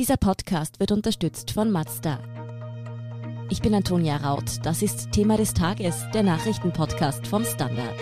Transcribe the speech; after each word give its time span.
Dieser 0.00 0.16
Podcast 0.16 0.80
wird 0.80 0.92
unterstützt 0.92 1.50
von 1.50 1.70
Mazda. 1.70 2.20
Ich 3.50 3.60
bin 3.60 3.74
Antonia 3.74 4.16
Raut. 4.16 4.60
Das 4.62 4.80
ist 4.80 5.12
Thema 5.12 5.36
des 5.36 5.52
Tages, 5.52 6.06
der 6.14 6.22
Nachrichtenpodcast 6.22 7.26
vom 7.26 7.44
Standard. 7.44 7.98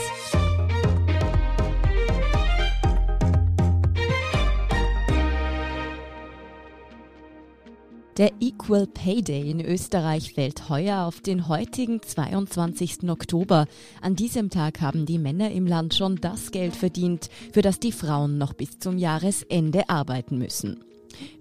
Der 8.16 8.30
Equal 8.38 8.86
Pay 8.86 9.22
Day 9.22 9.50
in 9.50 9.60
Österreich 9.60 10.34
fällt 10.34 10.68
heuer 10.68 11.04
auf 11.04 11.20
den 11.20 11.48
heutigen 11.48 12.00
22. 12.00 13.10
Oktober. 13.10 13.66
An 14.00 14.14
diesem 14.14 14.50
Tag 14.50 14.80
haben 14.82 15.04
die 15.04 15.18
Männer 15.18 15.50
im 15.50 15.66
Land 15.66 15.94
schon 15.94 16.14
das 16.20 16.52
Geld 16.52 16.76
verdient, 16.76 17.28
für 17.52 17.62
das 17.62 17.80
die 17.80 17.90
Frauen 17.90 18.38
noch 18.38 18.52
bis 18.52 18.78
zum 18.78 18.98
Jahresende 18.98 19.90
arbeiten 19.90 20.38
müssen. 20.38 20.84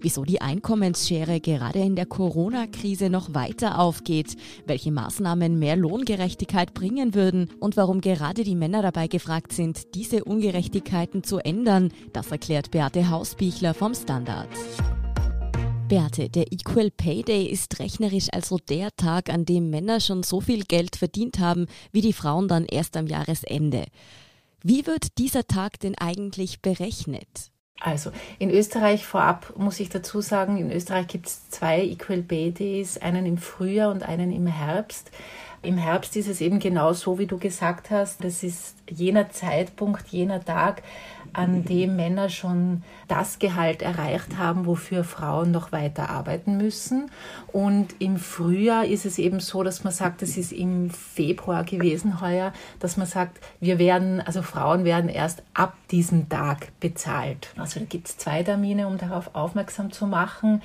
Wieso 0.00 0.24
die 0.24 0.40
Einkommensschere 0.40 1.40
gerade 1.40 1.80
in 1.80 1.96
der 1.96 2.06
Corona-Krise 2.06 3.10
noch 3.10 3.34
weiter 3.34 3.78
aufgeht, 3.78 4.36
welche 4.66 4.92
Maßnahmen 4.92 5.58
mehr 5.58 5.76
Lohngerechtigkeit 5.76 6.74
bringen 6.74 7.14
würden 7.14 7.50
und 7.60 7.76
warum 7.76 8.00
gerade 8.00 8.44
die 8.44 8.54
Männer 8.54 8.82
dabei 8.82 9.06
gefragt 9.06 9.52
sind, 9.52 9.94
diese 9.94 10.24
Ungerechtigkeiten 10.24 11.22
zu 11.22 11.38
ändern, 11.38 11.92
das 12.12 12.30
erklärt 12.30 12.70
Beate 12.70 13.10
Hausbichler 13.10 13.74
vom 13.74 13.94
Standard. 13.94 14.48
Beate, 15.88 16.28
der 16.28 16.52
Equal 16.52 16.90
Pay 16.90 17.22
Day 17.22 17.46
ist 17.46 17.78
rechnerisch 17.78 18.28
also 18.32 18.58
der 18.58 18.94
Tag, 18.94 19.30
an 19.30 19.46
dem 19.46 19.70
Männer 19.70 20.00
schon 20.00 20.22
so 20.22 20.42
viel 20.42 20.64
Geld 20.64 20.96
verdient 20.96 21.38
haben, 21.38 21.66
wie 21.92 22.02
die 22.02 22.12
Frauen 22.12 22.46
dann 22.46 22.66
erst 22.66 22.94
am 22.96 23.06
Jahresende. 23.06 23.86
Wie 24.62 24.86
wird 24.86 25.16
dieser 25.16 25.46
Tag 25.46 25.80
denn 25.80 25.96
eigentlich 25.96 26.60
berechnet? 26.60 27.52
Also 27.80 28.10
in 28.38 28.50
Österreich 28.50 29.06
vorab 29.06 29.52
muss 29.56 29.78
ich 29.78 29.88
dazu 29.88 30.20
sagen, 30.20 30.56
in 30.58 30.72
Österreich 30.72 31.06
gibt 31.06 31.26
es 31.26 31.48
zwei 31.50 31.82
Equal 31.82 32.22
Pay 32.22 32.50
Days, 32.50 32.98
einen 32.98 33.24
im 33.24 33.38
Frühjahr 33.38 33.90
und 33.92 34.02
einen 34.02 34.32
im 34.32 34.46
Herbst. 34.46 35.10
Im 35.62 35.76
Herbst 35.76 36.16
ist 36.16 36.28
es 36.28 36.40
eben 36.40 36.60
genau 36.60 36.92
so, 36.92 37.18
wie 37.18 37.26
du 37.26 37.38
gesagt 37.38 37.90
hast. 37.90 38.22
Das 38.24 38.42
ist 38.42 38.76
jener 38.88 39.30
Zeitpunkt, 39.30 40.08
jener 40.08 40.44
Tag, 40.44 40.82
an 41.32 41.64
dem 41.64 41.96
Männer 41.96 42.28
schon 42.28 42.82
das 43.08 43.38
Gehalt 43.38 43.82
erreicht 43.82 44.36
haben, 44.36 44.66
wofür 44.66 45.02
Frauen 45.02 45.50
noch 45.50 45.72
weiter 45.72 46.10
arbeiten 46.10 46.58
müssen. 46.58 47.10
Und 47.52 47.94
im 47.98 48.18
Frühjahr 48.18 48.84
ist 48.84 49.06
es 49.06 49.18
eben 49.18 49.40
so, 49.40 49.62
dass 49.62 49.82
man 49.82 49.92
sagt, 49.92 50.22
es 50.22 50.36
ist 50.36 50.52
im 50.52 50.90
Februar 50.90 51.64
gewesen 51.64 52.20
heuer, 52.20 52.52
dass 52.80 52.96
man 52.96 53.06
sagt, 53.06 53.40
wir 53.60 53.78
werden, 53.78 54.20
also 54.20 54.42
Frauen 54.42 54.84
werden 54.84 55.08
erst 55.08 55.42
ab 55.54 55.76
diesem 55.90 56.28
Tag 56.28 56.68
bezahlt. 56.80 57.48
Also 57.56 57.80
da 57.80 57.86
gibt 57.86 58.08
es 58.08 58.18
zwei 58.18 58.42
Termine, 58.42 58.86
um 58.86 58.98
darauf 58.98 59.34
aufmerksam 59.34 59.90
zu 59.90 60.06
machen. 60.06 60.62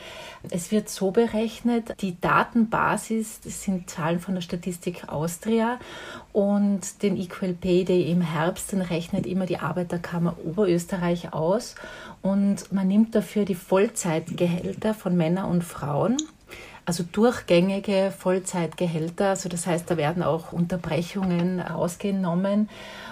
Es 0.50 0.72
wird 0.72 0.90
so 0.90 1.12
berechnet, 1.12 1.96
die 2.02 2.20
Datenbasis, 2.20 3.40
das 3.42 3.64
sind 3.64 3.90
Zahlen 3.90 4.20
von 4.20 4.36
der 4.36 4.42
Statistik 4.42 5.08
Austria 5.08 5.80
und 6.34 7.02
den 7.04 7.16
Equal 7.16 7.54
Pay 7.54 7.86
Day 7.86 8.12
im 8.12 8.22
Herbst, 8.22 8.74
den 8.74 8.82
rechnet 8.82 9.26
immer 9.26 9.46
die 9.46 9.60
Arbeiterkammer 9.60 10.36
Oberösterreich 10.44 11.34
aus 11.34 11.76
und 12.24 12.72
man 12.72 12.88
nimmt 12.88 13.14
dafür 13.14 13.46
die 13.46 13.54
Vollzeitgehälter 13.54 14.96
von 14.96 15.16
Männern 15.16 15.52
und 15.52 15.64
Frauen. 15.64 16.18
Also 16.86 17.04
durchgängige 17.10 18.12
Vollzeitgehälter, 18.18 19.30
also 19.30 19.48
das 19.48 19.68
heißt, 19.68 19.90
da 19.90 19.96
werden 19.96 20.22
auch 20.22 20.52
Unterbrechungen 20.52 21.62
ausgenommen 21.62 22.70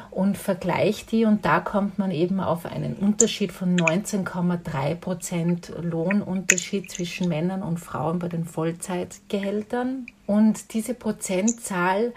und 0.09 0.37
vergleicht 0.37 1.13
die 1.13 1.23
und 1.23 1.45
da 1.45 1.61
kommt 1.61 1.97
man 1.97 2.11
eben 2.11 2.41
auf 2.41 2.65
einen 2.65 2.95
Unterschied 2.95 3.53
von 3.53 3.77
19,3 3.77 4.95
Prozent 4.95 5.71
Lohnunterschied 5.81 6.91
zwischen 6.91 7.29
Männern 7.29 7.63
und 7.63 7.79
Frauen 7.79 8.19
bei 8.19 8.27
den 8.27 8.43
Vollzeitgehältern. 8.43 10.05
Und 10.27 10.73
diese 10.73 10.93
Prozentzahl 10.93 12.13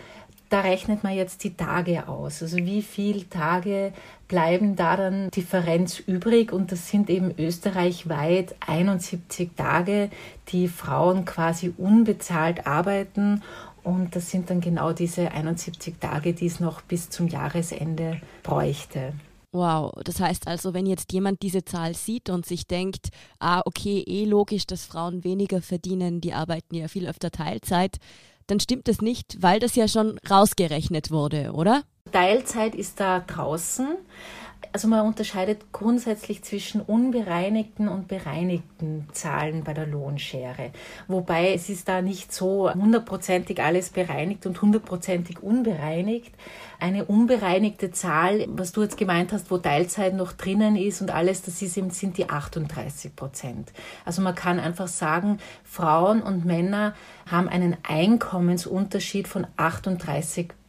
da 0.55 0.61
rechnet 0.61 1.03
man 1.03 1.17
jetzt 1.17 1.43
die 1.43 1.57
Tage 1.57 2.07
aus. 2.07 2.41
Also 2.41 2.59
wie 2.59 2.81
viele 2.81 3.29
Tage 3.29 3.93
bleiben 4.29 4.77
da 4.77 4.97
dann 4.97 5.29
Differenz 5.33 5.99
übrig? 5.99 6.53
Und 6.53 6.71
das 6.71 6.89
sind 6.89 7.11
eben 7.11 7.35
österreichweit 7.37 8.55
71 8.65 9.51
Tage, 9.57 10.11
die 10.51 10.69
Frauen 10.69 11.25
quasi 11.25 11.75
unbezahlt 11.77 12.69
arbeiten. 12.69 13.43
Und 13.83 14.15
das 14.15 14.31
sind 14.31 14.49
dann 14.49 14.61
genau 14.61 14.93
diese 14.93 15.33
71 15.33 15.97
Tage, 15.99 16.35
die 16.35 16.47
es 16.47 16.61
noch 16.61 16.83
bis 16.83 17.11
zum 17.11 17.27
Jahresende 17.27 18.21
bräuchte. 18.45 19.13
Wow, 19.51 19.93
das 20.05 20.21
heißt 20.21 20.47
also, 20.47 20.73
wenn 20.73 20.87
jetzt 20.87 21.13
jemand 21.13 21.43
diese 21.43 21.65
Zahl 21.65 21.95
sieht 21.95 22.29
und 22.31 22.47
sich 22.47 22.69
denkt, 22.69 23.11
ah, 23.41 23.63
okay, 23.65 24.05
eh 24.07 24.25
logisch, 24.25 24.67
dass 24.67 24.85
Frauen 24.85 25.23
weniger 25.23 25.63
verdienen, 25.63 26.21
die 26.21 26.33
arbeiten 26.33 26.75
ja 26.75 26.87
viel 26.89 27.09
öfter 27.09 27.31
Teilzeit, 27.31 27.99
dann 28.47 28.61
stimmt 28.61 28.89
das 28.89 29.01
nicht, 29.01 29.37
weil 29.41 29.61
das 29.61 29.75
ja 29.75 29.89
schon 29.89 30.19
rausgerechnet 30.31 31.11
wurde, 31.11 31.53
oder? 31.53 31.83
Teilzeit 32.13 32.75
ist 32.75 33.01
da 33.01 33.21
draußen. 33.21 33.97
Also 34.73 34.89
man 34.89 35.07
unterscheidet 35.07 35.73
grundsätzlich 35.73 36.43
zwischen 36.43 36.81
unbereinigten 36.81 37.89
und 37.89 38.09
bereinigten 38.09 39.09
Zahlen 39.13 39.65
bei 39.65 39.75
der 39.75 39.87
Lohnschere. 39.87 40.71
Wobei 41.09 41.55
es 41.55 41.69
ist 41.69 41.89
da 41.89 42.03
nicht 42.03 42.33
so 42.33 42.73
hundertprozentig 42.73 43.63
alles 43.63 43.91
bereinigt 43.91 44.47
und 44.47 44.61
hundertprozentig 44.61 45.43
unbereinigt. 45.43 46.35
Eine 46.81 47.05
unbereinigte 47.05 47.93
Zahl, 47.93 48.47
was 48.49 48.73
du 48.73 48.83
jetzt 48.83 48.97
gemeint 48.97 49.33
hast, 49.33 49.51
wo 49.51 49.59
Teilzeit 49.59 50.15
noch 50.15 50.33
drinnen 50.33 50.77
ist 50.77 51.01
und 51.01 51.11
alles, 51.11 51.43
das 51.43 51.63
ist 51.63 51.77
eben, 51.77 51.91
sind 51.91 52.19
die 52.19 52.29
38 52.29 53.15
Prozent. 53.15 53.73
Also 54.05 54.23
man 54.23 54.35
kann 54.35 54.59
einfach 54.59 54.89
sagen, 54.89 55.39
Frauen 55.63 56.23
und 56.23 56.45
Männer 56.45 56.95
haben 57.31 57.49
einen 57.49 57.77
Einkommensunterschied 57.83 59.29
von 59.29 59.47
38 59.57 60.49
Prozent. 60.49 60.64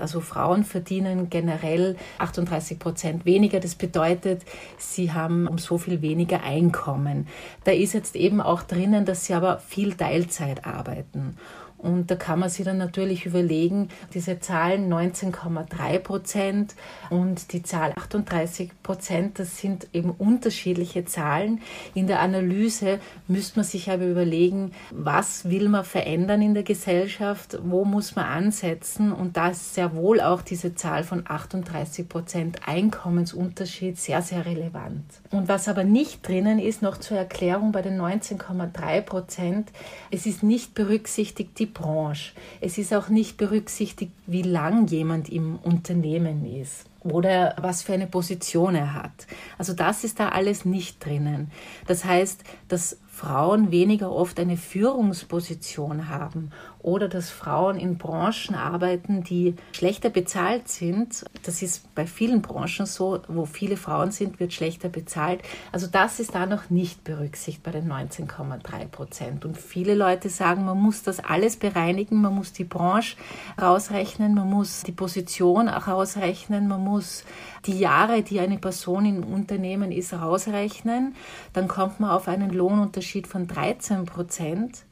Also 0.00 0.20
Frauen 0.20 0.64
verdienen 0.64 1.30
generell 1.30 1.96
38 2.18 2.78
Prozent 2.78 3.24
weniger. 3.24 3.58
Das 3.60 3.74
bedeutet, 3.74 4.42
sie 4.76 5.12
haben 5.12 5.46
um 5.46 5.58
so 5.58 5.78
viel 5.78 6.02
weniger 6.02 6.42
Einkommen. 6.42 7.26
Da 7.64 7.72
ist 7.72 7.94
jetzt 7.94 8.16
eben 8.16 8.40
auch 8.40 8.62
drinnen, 8.62 9.06
dass 9.06 9.24
sie 9.24 9.34
aber 9.34 9.58
viel 9.58 9.94
Teilzeit 9.94 10.66
arbeiten. 10.66 11.36
Und 11.82 12.10
da 12.10 12.16
kann 12.16 12.38
man 12.38 12.50
sich 12.50 12.64
dann 12.64 12.76
natürlich 12.76 13.24
überlegen, 13.24 13.88
diese 14.12 14.38
Zahlen 14.38 14.92
19,3 14.92 15.98
Prozent 15.98 16.74
und 17.08 17.52
die 17.52 17.62
Zahl 17.62 17.92
38 17.96 18.70
Prozent, 18.82 19.38
das 19.38 19.58
sind 19.58 19.88
eben 19.94 20.10
unterschiedliche 20.10 21.06
Zahlen. 21.06 21.62
In 21.94 22.06
der 22.06 22.20
Analyse 22.20 22.98
müsste 23.28 23.60
man 23.60 23.64
sich 23.64 23.90
aber 23.90 24.04
überlegen, 24.06 24.72
was 24.90 25.48
will 25.48 25.68
man 25.70 25.84
verändern 25.84 26.42
in 26.42 26.52
der 26.52 26.64
Gesellschaft, 26.64 27.58
wo 27.62 27.84
muss 27.86 28.14
man 28.14 28.26
ansetzen. 28.26 29.12
Und 29.12 29.38
da 29.38 29.48
ist 29.48 29.74
sehr 29.74 29.94
wohl 29.94 30.20
auch 30.20 30.42
diese 30.42 30.74
Zahl 30.74 31.02
von 31.02 31.24
38 31.26 32.08
Prozent 32.08 32.68
Einkommensunterschied 32.68 33.98
sehr, 33.98 34.20
sehr 34.20 34.44
relevant. 34.44 35.04
Und 35.30 35.48
was 35.48 35.66
aber 35.66 35.84
nicht 35.84 36.26
drinnen 36.28 36.58
ist, 36.58 36.82
noch 36.82 36.98
zur 36.98 37.16
Erklärung 37.16 37.72
bei 37.72 37.80
den 37.80 37.98
19,3 37.98 39.00
Prozent, 39.00 39.72
es 40.10 40.26
ist 40.26 40.42
nicht 40.42 40.74
berücksichtigt 40.74 41.58
die 41.58 41.69
Branche. 41.74 42.32
Es 42.60 42.78
ist 42.78 42.94
auch 42.94 43.08
nicht 43.08 43.36
berücksichtigt, 43.36 44.12
wie 44.26 44.42
lang 44.42 44.86
jemand 44.86 45.28
im 45.28 45.56
Unternehmen 45.56 46.44
ist 46.44 46.86
oder 47.02 47.54
was 47.58 47.82
für 47.82 47.94
eine 47.94 48.06
Position 48.06 48.74
er 48.74 48.94
hat. 48.94 49.26
Also 49.58 49.72
das 49.72 50.04
ist 50.04 50.20
da 50.20 50.28
alles 50.30 50.64
nicht 50.64 51.04
drinnen. 51.04 51.50
Das 51.86 52.04
heißt, 52.04 52.44
dass 52.68 52.98
Frauen 53.08 53.70
weniger 53.70 54.12
oft 54.12 54.38
eine 54.38 54.56
Führungsposition 54.56 56.08
haben 56.08 56.50
oder 56.82 57.08
dass 57.08 57.30
Frauen 57.30 57.78
in 57.78 57.98
Branchen 57.98 58.54
arbeiten, 58.54 59.22
die 59.22 59.54
schlechter 59.72 60.10
bezahlt 60.10 60.68
sind. 60.68 61.24
Das 61.44 61.62
ist 61.62 61.94
bei 61.94 62.06
vielen 62.06 62.42
Branchen 62.42 62.86
so, 62.86 63.20
wo 63.28 63.44
viele 63.44 63.76
Frauen 63.76 64.10
sind, 64.10 64.40
wird 64.40 64.52
schlechter 64.52 64.88
bezahlt. 64.88 65.42
Also 65.72 65.86
das 65.86 66.20
ist 66.20 66.34
da 66.34 66.46
noch 66.46 66.70
nicht 66.70 67.04
berücksichtigt 67.04 67.62
bei 67.62 67.70
den 67.70 67.90
19,3 67.90 68.86
Prozent. 68.88 69.44
Und 69.44 69.56
viele 69.56 69.94
Leute 69.94 70.28
sagen, 70.28 70.64
man 70.64 70.80
muss 70.80 71.02
das 71.02 71.20
alles 71.20 71.56
bereinigen, 71.56 72.20
man 72.20 72.34
muss 72.34 72.52
die 72.52 72.64
Branche 72.64 73.16
rausrechnen, 73.60 74.34
man 74.34 74.48
muss 74.48 74.82
die 74.82 74.92
Position 74.92 75.68
auch 75.68 75.88
rausrechnen, 75.88 76.68
man 76.68 76.82
muss 76.82 77.24
die 77.66 77.78
Jahre, 77.78 78.22
die 78.22 78.40
eine 78.40 78.58
Person 78.58 79.04
im 79.04 79.24
Unternehmen 79.24 79.92
ist, 79.92 80.14
rausrechnen. 80.14 81.14
Dann 81.52 81.68
kommt 81.68 82.00
man 82.00 82.10
auf 82.10 82.28
einen 82.28 82.50
Lohnunterschied 82.50 83.10
Unterschied 83.10 83.26
von 83.26 83.46
13 83.46 84.04
Prozent. 84.04 84.84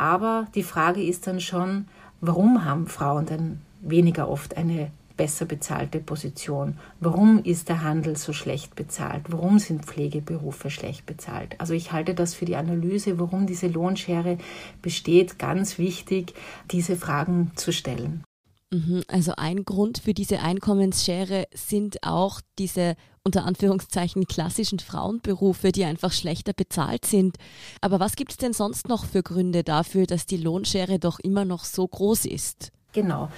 Aber 0.00 0.46
die 0.54 0.62
Frage 0.62 1.02
ist 1.02 1.26
dann 1.26 1.40
schon, 1.40 1.84
warum 2.22 2.64
haben 2.64 2.86
Frauen 2.86 3.26
denn 3.26 3.60
weniger 3.82 4.30
oft 4.30 4.56
eine 4.56 4.90
besser 5.18 5.44
bezahlte 5.44 5.98
Position? 5.98 6.78
Warum 7.00 7.44
ist 7.44 7.68
der 7.68 7.82
Handel 7.82 8.16
so 8.16 8.32
schlecht 8.32 8.76
bezahlt? 8.76 9.24
Warum 9.28 9.58
sind 9.58 9.84
Pflegeberufe 9.84 10.70
schlecht 10.70 11.04
bezahlt? 11.04 11.54
Also 11.58 11.74
ich 11.74 11.92
halte 11.92 12.14
das 12.14 12.34
für 12.34 12.46
die 12.46 12.56
Analyse, 12.56 13.18
warum 13.18 13.46
diese 13.46 13.66
Lohnschere 13.66 14.38
besteht, 14.80 15.38
ganz 15.38 15.76
wichtig, 15.76 16.32
diese 16.70 16.96
Fragen 16.96 17.52
zu 17.54 17.70
stellen. 17.70 18.24
Mhm, 18.72 19.02
also 19.08 19.32
ein 19.36 19.64
Grund 19.64 19.98
für 19.98 20.14
diese 20.14 20.40
Einkommensschere 20.40 21.48
sind 21.52 22.04
auch 22.04 22.40
diese 22.58 22.94
unter 23.24 23.44
Anführungszeichen 23.44 24.26
klassischen 24.26 24.78
Frauenberufe, 24.78 25.72
die 25.72 25.84
einfach 25.84 26.12
schlechter 26.12 26.52
bezahlt 26.52 27.04
sind. 27.04 27.36
Aber 27.80 27.98
was 27.98 28.14
gibt 28.14 28.30
es 28.30 28.36
denn 28.36 28.52
sonst 28.52 28.88
noch 28.88 29.04
für 29.04 29.22
Gründe 29.22 29.64
dafür, 29.64 30.06
dass 30.06 30.24
die 30.24 30.36
Lohnschere 30.36 31.00
doch 31.00 31.18
immer 31.18 31.44
noch 31.44 31.64
so 31.64 31.86
groß 31.86 32.26
ist? 32.26 32.70
Genau. 32.92 33.28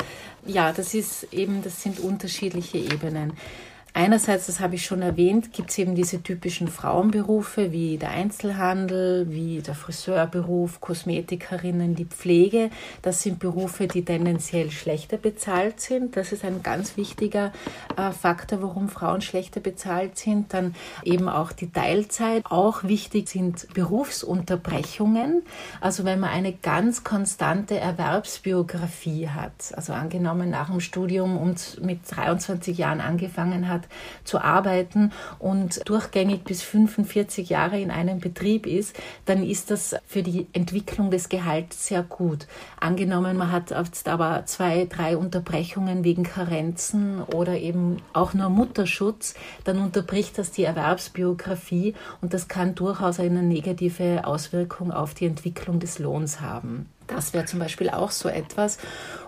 Ja, 0.46 0.72
das 0.72 0.94
ist 0.94 1.32
eben, 1.32 1.62
das 1.62 1.82
sind 1.82 1.98
unterschiedliche 1.98 2.78
Ebenen. 2.78 3.32
Einerseits, 3.94 4.46
das 4.46 4.60
habe 4.60 4.76
ich 4.76 4.86
schon 4.86 5.02
erwähnt, 5.02 5.52
gibt 5.52 5.68
es 5.68 5.76
eben 5.76 5.94
diese 5.94 6.22
typischen 6.22 6.68
Frauenberufe 6.68 7.72
wie 7.72 7.98
der 7.98 8.08
Einzelhandel, 8.08 9.30
wie 9.30 9.60
der 9.60 9.74
Friseurberuf, 9.74 10.80
Kosmetikerinnen, 10.80 11.94
die 11.94 12.06
Pflege. 12.06 12.70
Das 13.02 13.22
sind 13.22 13.38
Berufe, 13.38 13.88
die 13.88 14.02
tendenziell 14.02 14.70
schlechter 14.70 15.18
bezahlt 15.18 15.80
sind. 15.80 16.16
Das 16.16 16.32
ist 16.32 16.42
ein 16.42 16.62
ganz 16.62 16.96
wichtiger 16.96 17.52
äh, 17.98 18.12
Faktor, 18.12 18.62
warum 18.62 18.88
Frauen 18.88 19.20
schlechter 19.20 19.60
bezahlt 19.60 20.16
sind. 20.16 20.54
Dann 20.54 20.74
eben 21.04 21.28
auch 21.28 21.52
die 21.52 21.70
Teilzeit. 21.70 22.46
Auch 22.46 22.84
wichtig 22.84 23.28
sind 23.28 23.68
Berufsunterbrechungen. 23.74 25.42
Also 25.82 26.06
wenn 26.06 26.18
man 26.18 26.30
eine 26.30 26.54
ganz 26.54 27.04
konstante 27.04 27.78
Erwerbsbiografie 27.78 29.28
hat, 29.28 29.74
also 29.76 29.92
angenommen 29.92 30.48
nach 30.48 30.70
dem 30.70 30.80
Studium 30.80 31.36
und 31.36 31.84
mit 31.84 32.00
23 32.08 32.78
Jahren 32.78 33.02
angefangen 33.02 33.68
hat, 33.68 33.81
hat, 33.82 33.88
zu 34.24 34.40
arbeiten 34.40 35.12
und 35.38 35.88
durchgängig 35.88 36.44
bis 36.44 36.62
45 36.62 37.48
Jahre 37.48 37.80
in 37.80 37.90
einem 37.90 38.20
Betrieb 38.20 38.66
ist, 38.66 38.96
dann 39.26 39.42
ist 39.42 39.70
das 39.70 39.96
für 40.06 40.22
die 40.22 40.46
Entwicklung 40.52 41.10
des 41.10 41.28
Gehalts 41.28 41.86
sehr 41.86 42.02
gut. 42.02 42.46
Angenommen, 42.80 43.36
man 43.36 43.52
hat 43.52 43.72
aber 43.72 44.42
zwei, 44.46 44.86
drei 44.86 45.16
Unterbrechungen 45.16 46.04
wegen 46.04 46.22
Karenzen 46.22 47.22
oder 47.22 47.58
eben 47.58 47.98
auch 48.12 48.34
nur 48.34 48.48
Mutterschutz, 48.48 49.34
dann 49.64 49.78
unterbricht 49.78 50.38
das 50.38 50.50
die 50.50 50.64
Erwerbsbiografie 50.64 51.94
und 52.20 52.34
das 52.34 52.48
kann 52.48 52.74
durchaus 52.74 53.20
eine 53.20 53.42
negative 53.42 54.24
Auswirkung 54.24 54.92
auf 54.92 55.14
die 55.14 55.26
Entwicklung 55.26 55.80
des 55.80 55.98
Lohns 55.98 56.40
haben. 56.40 56.88
Das 57.06 57.34
wäre 57.34 57.44
zum 57.44 57.58
Beispiel 57.58 57.90
auch 57.90 58.10
so 58.10 58.28
etwas. 58.28 58.78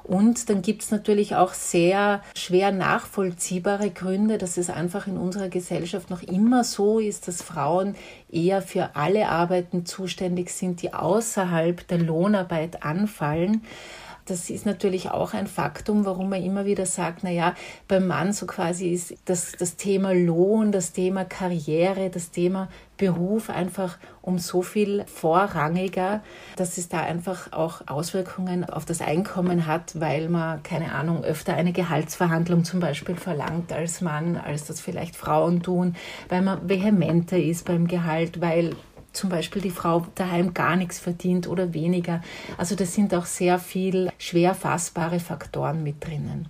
Und 0.05 0.51
dann 0.51 0.61
gibt 0.61 0.83
es 0.83 0.91
natürlich 0.91 1.35
auch 1.35 1.55
sehr 1.55 2.23
schwer 2.37 2.73
nachvollziehbare 2.73 3.91
Gründe, 3.91 4.37
dass 4.37 4.59
es 4.59 4.69
einfach 4.69 5.06
in 5.06 5.17
unserer 5.17 5.49
Gesellschaft 5.49 6.11
noch 6.11 6.23
immer 6.23 6.62
so 6.62 6.99
ist, 6.99 7.27
dass 7.27 7.43
Frauen 7.43 7.97
eher 8.31 8.61
für 8.61 8.97
alle 8.97 9.31
Arbeiten 9.31 9.87
zuständig 9.87 10.51
sind, 10.51 10.83
die 10.83 10.93
außerhalb 10.93 11.89
der 11.89 11.99
Lohnarbeit 11.99 12.83
anfallen. 12.83 13.62
Das 14.26 14.49
ist 14.49 14.65
natürlich 14.65 15.11
auch 15.11 15.35
ein 15.35 15.47
Faktum, 15.47 16.06
warum 16.06 16.31
man 16.31 16.43
immer 16.43 16.65
wieder 16.65 16.87
sagt, 16.87 17.25
na 17.25 17.31
ja, 17.31 17.55
beim 17.88 18.06
Mann 18.06 18.32
so 18.32 18.47
quasi 18.47 18.88
ist 18.88 19.15
das, 19.26 19.53
das 19.53 19.76
Thema 19.76 20.15
Lohn, 20.15 20.73
das 20.73 20.93
Thema 20.93 21.25
Karriere, 21.25 22.09
das 22.09 22.31
Thema 22.31 22.69
Beruf 22.97 23.50
einfach 23.50 23.99
um 24.23 24.38
so 24.38 24.62
viel 24.62 25.05
vorrangiger, 25.06 26.23
dass 26.56 26.79
es 26.79 26.88
da 26.88 27.00
einfach 27.00 27.53
auch 27.53 27.82
Auswirkungen 27.87 28.65
auf 28.65 28.85
das 28.85 29.03
Einkommen 29.03 29.67
hat, 29.67 30.00
weil 30.00 30.29
man, 30.29 30.62
keine 30.62 30.93
Ahnung, 30.93 31.23
öfter 31.23 31.55
eine 31.55 31.73
Gehaltsverhandlung 31.73 32.65
zum 32.65 32.81
Beispiel 32.81 33.17
verlangt 33.17 33.73
als 33.73 34.00
Mann, 34.00 34.37
als 34.37 34.65
das 34.67 34.81
vielleicht 34.81 35.17
Frauen 35.17 35.62
tun, 35.62 35.97
weil 36.29 36.41
man 36.41 36.69
vehementer 36.69 37.37
ist 37.37 37.67
beim 37.67 37.88
Gehalt, 37.88 38.41
weil 38.41 38.75
zum 39.15 39.31
Beispiel 39.31 39.63
die 39.63 39.71
Frau 39.71 40.07
daheim 40.15 40.55
gar 40.55 40.77
nichts 40.77 40.99
verdient 40.99 41.49
oder 41.49 41.73
weniger. 41.73 42.23
Also 42.59 42.75
das 42.75 42.95
sind 42.95 43.15
auch 43.15 43.27
sehr 43.27 43.59
viel 43.59 44.11
schwer 44.19 44.55
fassbare 44.55 45.21
Faktoren 45.21 45.83
mit 45.83 46.05
drinnen. 46.05 46.49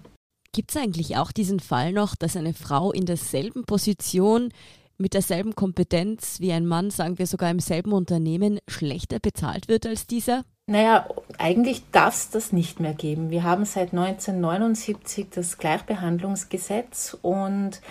Gibt 0.53 0.71
es 0.71 0.77
eigentlich 0.77 1.17
auch 1.17 1.33
diesen 1.33 1.61
Fall 1.61 1.93
noch, 1.93 2.15
dass 2.15 2.37
eine 2.37 2.55
Frau 2.55 2.93
in 2.93 3.07
derselben 3.07 3.65
Position 3.65 4.51
mit 4.97 5.15
derselben 5.15 5.55
Kompetenz 5.55 6.41
wie 6.41 6.53
ein 6.53 6.67
Mann, 6.67 6.91
sagen 6.91 7.19
wir 7.19 7.27
sogar 7.27 7.51
im 7.51 7.59
selben 7.59 7.93
Unternehmen, 7.93 8.61
schlechter 8.69 9.19
bezahlt 9.19 9.69
wird 9.69 9.87
als 9.87 10.07
dieser? 10.07 10.45
Naja, 10.67 11.07
eigentlich 11.37 11.83
darf 11.91 12.15
es 12.15 12.31
das 12.31 12.53
nicht 12.53 12.81
mehr 12.81 12.95
geben. 12.95 13.31
Wir 13.31 13.43
haben 13.43 13.65
seit 13.67 13.93
1979 13.93 15.27
das 15.31 15.59
Gleichbehandlungsgesetz 15.59 17.19
und 17.21 17.83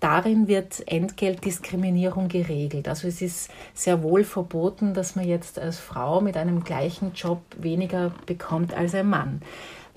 Darin 0.00 0.46
wird 0.46 0.86
Entgeltdiskriminierung 0.86 2.28
geregelt. 2.28 2.88
Also 2.88 3.08
es 3.08 3.20
ist 3.20 3.50
sehr 3.74 4.02
wohl 4.02 4.24
verboten, 4.24 4.94
dass 4.94 5.16
man 5.16 5.26
jetzt 5.26 5.58
als 5.58 5.78
Frau 5.78 6.20
mit 6.20 6.36
einem 6.36 6.62
gleichen 6.62 7.12
Job 7.14 7.42
weniger 7.58 8.12
bekommt 8.26 8.74
als 8.74 8.94
ein 8.94 9.08
Mann. 9.08 9.42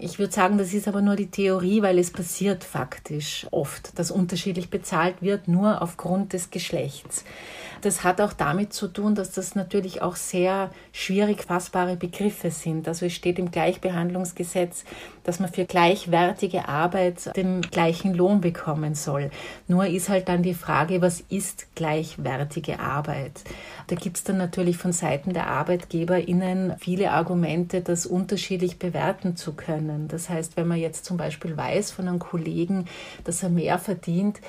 Ich 0.04 0.18
würde 0.18 0.34
sagen, 0.34 0.58
das 0.58 0.74
ist 0.74 0.88
aber 0.88 1.04
nur 1.04 1.16
die 1.16 1.30
Theorie, 1.30 1.84
weil 1.84 2.00
es 2.00 2.10
passiert 2.10 2.64
faktisch 2.64 3.46
oft, 3.52 4.00
dass 4.00 4.10
unterschiedlich 4.10 4.72
bezahlt 4.72 5.22
wird, 5.22 5.48
nur 5.48 5.84
aufgrund 5.84 6.34
des 6.34 6.50
Geschlechts. 6.50 7.24
Das 7.82 8.04
hat 8.04 8.20
auch 8.20 8.34
damit 8.34 8.74
zu 8.74 8.88
tun, 8.88 9.14
dass 9.14 9.32
das 9.32 9.54
natürlich 9.54 10.02
auch 10.02 10.16
sehr 10.16 10.72
schwierig 10.92 11.44
fassbare 11.44 11.98
Begriffe 11.98 12.50
sind. 12.50 12.88
Also 12.88 13.06
es 13.06 13.14
steht 13.14 13.38
im 13.38 13.52
Gleichbehandlungsgesetz, 13.52 14.86
dass 15.24 15.40
man 15.40 15.52
für 15.52 15.66
gleichwertige 15.66 16.68
Arbeit 16.68 17.36
den 17.36 17.62
gleichen 17.62 18.14
Lohn 18.14 18.42
bekommen 18.42 18.96
soll. 18.96 19.32
Nur 19.68 19.86
ist 19.86 20.10
halt 20.10 20.30
dann 20.30 20.44
die 20.44 20.54
Frage, 20.54 21.02
was 21.02 21.22
ist 21.30 21.76
gleichwertige 21.76 22.80
Arbeit? 22.80 23.44
Da 23.88 23.96
gibt 23.96 24.18
es 24.18 24.24
dann 24.24 24.38
natürlich 24.38 24.78
von 24.78 24.94
Seiten 24.94 25.34
der 25.34 25.48
ArbeitgeberInnen 25.48 26.76
viele 26.80 27.12
Argumente, 27.12 27.82
das 27.82 28.06
unterschiedlich 28.06 28.80
bewerten 28.80 29.36
zu 29.36 29.54
können. 29.54 30.08
Das 30.08 30.30
heißt, 30.30 30.58
wenn 30.58 30.68
man 30.68 30.80
jetzt 30.80 31.06
zum 31.06 31.18
Beispiel 31.18 31.58
weiß 31.58 31.92
von 31.92 32.08
einem 32.08 32.20
Kollegen, 32.20 32.86
dass 33.24 33.44
er 33.44 33.50
mehr 33.50 33.80
verdient, 33.80 34.40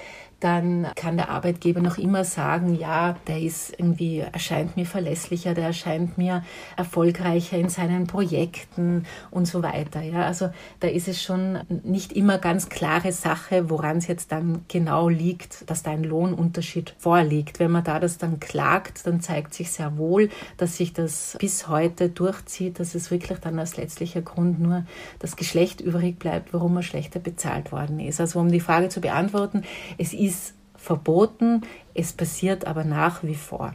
dann 0.43 0.89
kann 0.97 1.17
der 1.17 1.29
Arbeitgeber 1.29 1.81
noch 1.81 1.99
immer 1.99 2.25
sagen, 2.25 2.75
ja, 2.75 3.17
der 3.29 3.41
ist 3.41 3.79
irgendwie, 3.79 4.19
erscheint 4.19 4.77
mir 4.77 4.87
verlässlicher, 4.87 5.55
der 5.55 5.67
erscheint 5.67 6.19
mir 6.19 6.43
erfolgreicher 6.77 7.59
in 7.59 7.69
seinen 7.69 8.09
Projekten 8.09 9.07
und 9.31 9.47
so 9.47 9.63
weiter. 9.63 10.03
Ja, 10.03 10.27
also 10.27 10.51
da 10.81 10.89
ist 10.89 11.07
es 11.07 11.23
schon 11.23 11.61
nicht 11.85 12.13
immer 12.13 12.39
ganz 12.39 12.69
klare 12.69 13.13
Sache, 13.13 13.71
woran 13.71 13.99
es 13.99 14.09
jetzt 14.09 14.33
dann 14.33 14.65
genau 14.67 15.09
liegt, 15.09 15.71
dass 15.71 15.85
da 15.85 15.93
ein 15.93 16.03
Lohnunterschied 16.03 16.97
vorliegt. 16.99 17.61
Wenn 17.61 17.71
man 17.71 17.85
da 17.85 18.01
das 18.01 18.19
dann 18.19 18.41
klagt, 18.41 19.07
dann 19.07 19.21
zeigt 19.21 19.55
sich 19.55 19.71
sehr 19.71 19.97
wohl, 19.97 20.29
dass 20.57 20.77
sich 20.77 20.93
das 20.93 21.37
bis 21.39 21.69
heute 21.69 22.09
durchzieht, 22.09 22.81
dass 22.81 22.97
es 22.97 23.13
wirklich 23.13 23.39
dann 23.39 23.61
als 23.61 23.77
letztlicher 23.77 24.23
Grund 24.23 24.61
nur 24.61 24.85
das 25.21 25.37
Geschlecht 25.37 25.81
übrig 25.81 26.19
bleibt, 26.19 26.53
warum 26.53 26.77
er 26.77 26.83
schlechter 26.83 27.21
bezahlt 27.21 27.71
worden 27.71 28.01
ist. 28.01 28.21
Also 28.21 28.41
um 28.41 28.51
die 28.51 28.61
Frage 28.61 28.89
zu 28.89 29.01
beantworten, 29.01 29.63
es 29.99 30.13
ist 30.13 30.32
ist 30.33 30.55
verboten, 30.77 31.63
es 31.95 32.13
passiert 32.13 32.67
aber 32.67 32.85
nach 32.85 33.23
wie 33.23 33.35
vor. 33.35 33.75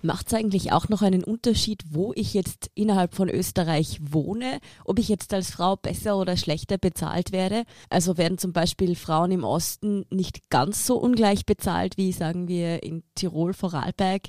Macht 0.00 0.28
es 0.28 0.34
eigentlich 0.34 0.72
auch 0.72 0.88
noch 0.88 1.02
einen 1.02 1.24
Unterschied, 1.24 1.82
wo 1.90 2.12
ich 2.14 2.32
jetzt 2.32 2.70
innerhalb 2.74 3.14
von 3.14 3.28
Österreich 3.28 3.98
wohne, 4.00 4.60
ob 4.84 5.00
ich 5.00 5.08
jetzt 5.08 5.34
als 5.34 5.50
Frau 5.50 5.74
besser 5.74 6.16
oder 6.16 6.36
schlechter 6.36 6.78
bezahlt 6.78 7.32
werde? 7.32 7.64
Also 7.90 8.16
werden 8.16 8.38
zum 8.38 8.52
Beispiel 8.52 8.94
Frauen 8.94 9.32
im 9.32 9.42
Osten 9.42 10.06
nicht 10.10 10.50
ganz 10.50 10.86
so 10.86 10.96
ungleich 10.98 11.46
bezahlt 11.46 11.96
wie, 11.96 12.12
sagen 12.12 12.46
wir, 12.46 12.82
in 12.84 13.02
Tirol, 13.16 13.54
Vorarlberg? 13.54 14.22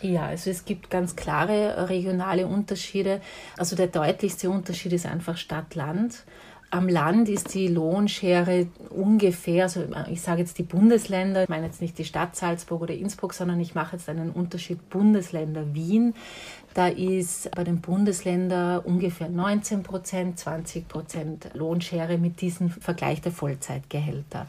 Ja, 0.00 0.26
also 0.26 0.50
es 0.50 0.64
gibt 0.64 0.90
ganz 0.90 1.16
klare 1.16 1.88
regionale 1.88 2.46
Unterschiede. 2.46 3.20
Also 3.58 3.76
der 3.76 3.88
deutlichste 3.88 4.48
Unterschied 4.50 4.92
ist 4.92 5.06
einfach 5.06 5.36
Stadt-Land. 5.36 6.24
Am 6.74 6.88
Land 6.88 7.28
ist 7.28 7.54
die 7.54 7.68
Lohnschere 7.68 8.66
ungefähr, 8.90 9.62
also 9.62 9.84
ich 10.10 10.20
sage 10.20 10.40
jetzt 10.40 10.58
die 10.58 10.64
Bundesländer, 10.64 11.44
ich 11.44 11.48
meine 11.48 11.66
jetzt 11.66 11.80
nicht 11.80 11.96
die 11.98 12.04
Stadt 12.04 12.34
Salzburg 12.34 12.82
oder 12.82 12.94
Innsbruck, 12.94 13.32
sondern 13.32 13.60
ich 13.60 13.76
mache 13.76 13.94
jetzt 13.94 14.08
einen 14.08 14.30
Unterschied 14.30 14.90
Bundesländer 14.90 15.72
Wien. 15.72 16.14
Da 16.74 16.88
ist 16.88 17.48
bei 17.52 17.62
den 17.62 17.80
Bundesländern 17.80 18.80
ungefähr 18.80 19.28
19 19.28 19.84
Prozent, 19.84 20.40
20 20.40 20.88
Prozent 20.88 21.50
Lohnschere 21.54 22.18
mit 22.18 22.40
diesem 22.40 22.70
Vergleich 22.70 23.20
der 23.20 23.30
Vollzeitgehälter. 23.30 24.48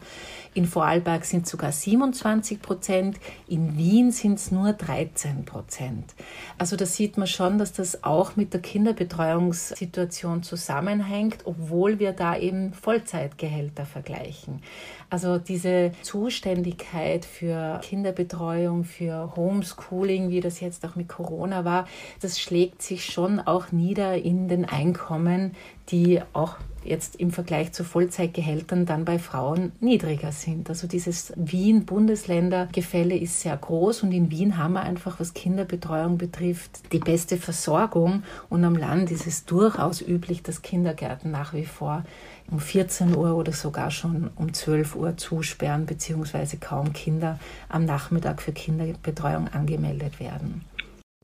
In 0.56 0.64
Vorarlberg 0.64 1.26
sind 1.26 1.44
es 1.44 1.50
sogar 1.50 1.70
27 1.70 2.62
Prozent, 2.62 3.18
in 3.46 3.76
Wien 3.76 4.10
sind 4.10 4.38
es 4.38 4.50
nur 4.50 4.72
13 4.72 5.44
Prozent. 5.44 6.14
Also 6.56 6.76
da 6.76 6.86
sieht 6.86 7.18
man 7.18 7.26
schon, 7.26 7.58
dass 7.58 7.74
das 7.74 8.04
auch 8.04 8.36
mit 8.36 8.54
der 8.54 8.62
Kinderbetreuungssituation 8.62 10.42
zusammenhängt, 10.42 11.40
obwohl 11.44 11.98
wir 11.98 12.12
da 12.12 12.38
eben 12.38 12.72
Vollzeitgehälter 12.72 13.84
vergleichen. 13.84 14.62
Also 15.10 15.36
diese 15.36 15.92
Zuständigkeit 16.00 17.26
für 17.26 17.78
Kinderbetreuung, 17.82 18.84
für 18.84 19.36
Homeschooling, 19.36 20.30
wie 20.30 20.40
das 20.40 20.60
jetzt 20.60 20.86
auch 20.86 20.96
mit 20.96 21.08
Corona 21.08 21.66
war, 21.66 21.86
Das 22.22 22.40
schlägt 22.40 22.80
sich 22.80 23.04
schon 23.04 23.40
auch 23.40 23.72
nieder 23.72 24.14
in 24.16 24.48
den 24.48 24.64
Einkommen, 24.64 25.54
die 25.90 26.20
auch 26.32 26.56
jetzt 26.86 27.16
im 27.16 27.30
Vergleich 27.30 27.72
zu 27.72 27.84
Vollzeitgehältern 27.84 28.86
dann 28.86 29.04
bei 29.04 29.18
Frauen 29.18 29.72
niedriger 29.80 30.32
sind. 30.32 30.68
Also 30.68 30.86
dieses 30.86 31.32
Wien-Bundesländer-Gefälle 31.36 33.16
ist 33.16 33.40
sehr 33.40 33.56
groß 33.56 34.04
und 34.04 34.12
in 34.12 34.30
Wien 34.30 34.56
haben 34.56 34.74
wir 34.74 34.82
einfach, 34.82 35.20
was 35.20 35.34
Kinderbetreuung 35.34 36.16
betrifft, 36.18 36.92
die 36.92 36.98
beste 36.98 37.36
Versorgung 37.36 38.22
und 38.48 38.64
am 38.64 38.76
Land 38.76 39.10
ist 39.10 39.26
es 39.26 39.44
durchaus 39.44 40.00
üblich, 40.00 40.42
dass 40.42 40.62
Kindergärten 40.62 41.30
nach 41.30 41.52
wie 41.54 41.66
vor 41.66 42.04
um 42.50 42.60
14 42.60 43.16
Uhr 43.16 43.34
oder 43.34 43.52
sogar 43.52 43.90
schon 43.90 44.30
um 44.36 44.54
12 44.54 44.94
Uhr 44.94 45.16
zusperren, 45.16 45.86
beziehungsweise 45.86 46.58
kaum 46.58 46.92
Kinder 46.92 47.38
am 47.68 47.84
Nachmittag 47.84 48.40
für 48.40 48.52
Kinderbetreuung 48.52 49.48
angemeldet 49.48 50.20
werden. 50.20 50.64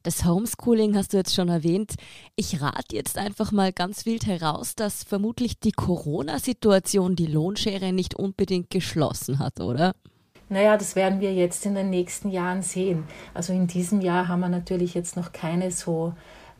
Das 0.02 0.24
Homeschooling 0.24 0.96
hast 0.96 1.12
du 1.12 1.18
jetzt 1.18 1.34
schon 1.34 1.48
erwähnt. 1.48 1.94
Ich 2.34 2.60
rate 2.60 2.96
jetzt 2.96 3.18
einfach 3.18 3.52
mal 3.52 3.72
ganz 3.72 4.04
wild 4.04 4.26
heraus, 4.26 4.74
dass 4.74 5.04
vermutlich 5.04 5.60
die 5.60 5.70
Corona-Situation 5.70 7.14
die 7.14 7.26
Lohnschere 7.26 7.92
nicht 7.92 8.16
unbedingt 8.16 8.70
geschlossen 8.70 9.38
hat, 9.38 9.60
oder? 9.60 9.94
Naja, 10.48 10.76
das 10.76 10.96
werden 10.96 11.20
wir 11.20 11.32
jetzt 11.32 11.64
in 11.66 11.76
den 11.76 11.88
nächsten 11.88 12.30
Jahren 12.30 12.62
sehen. 12.62 13.04
Also 13.32 13.52
in 13.52 13.68
diesem 13.68 14.00
Jahr 14.00 14.26
haben 14.26 14.40
wir 14.40 14.48
natürlich 14.48 14.94
jetzt 14.94 15.16
noch 15.16 15.32
keine 15.32 15.70
so 15.70 16.14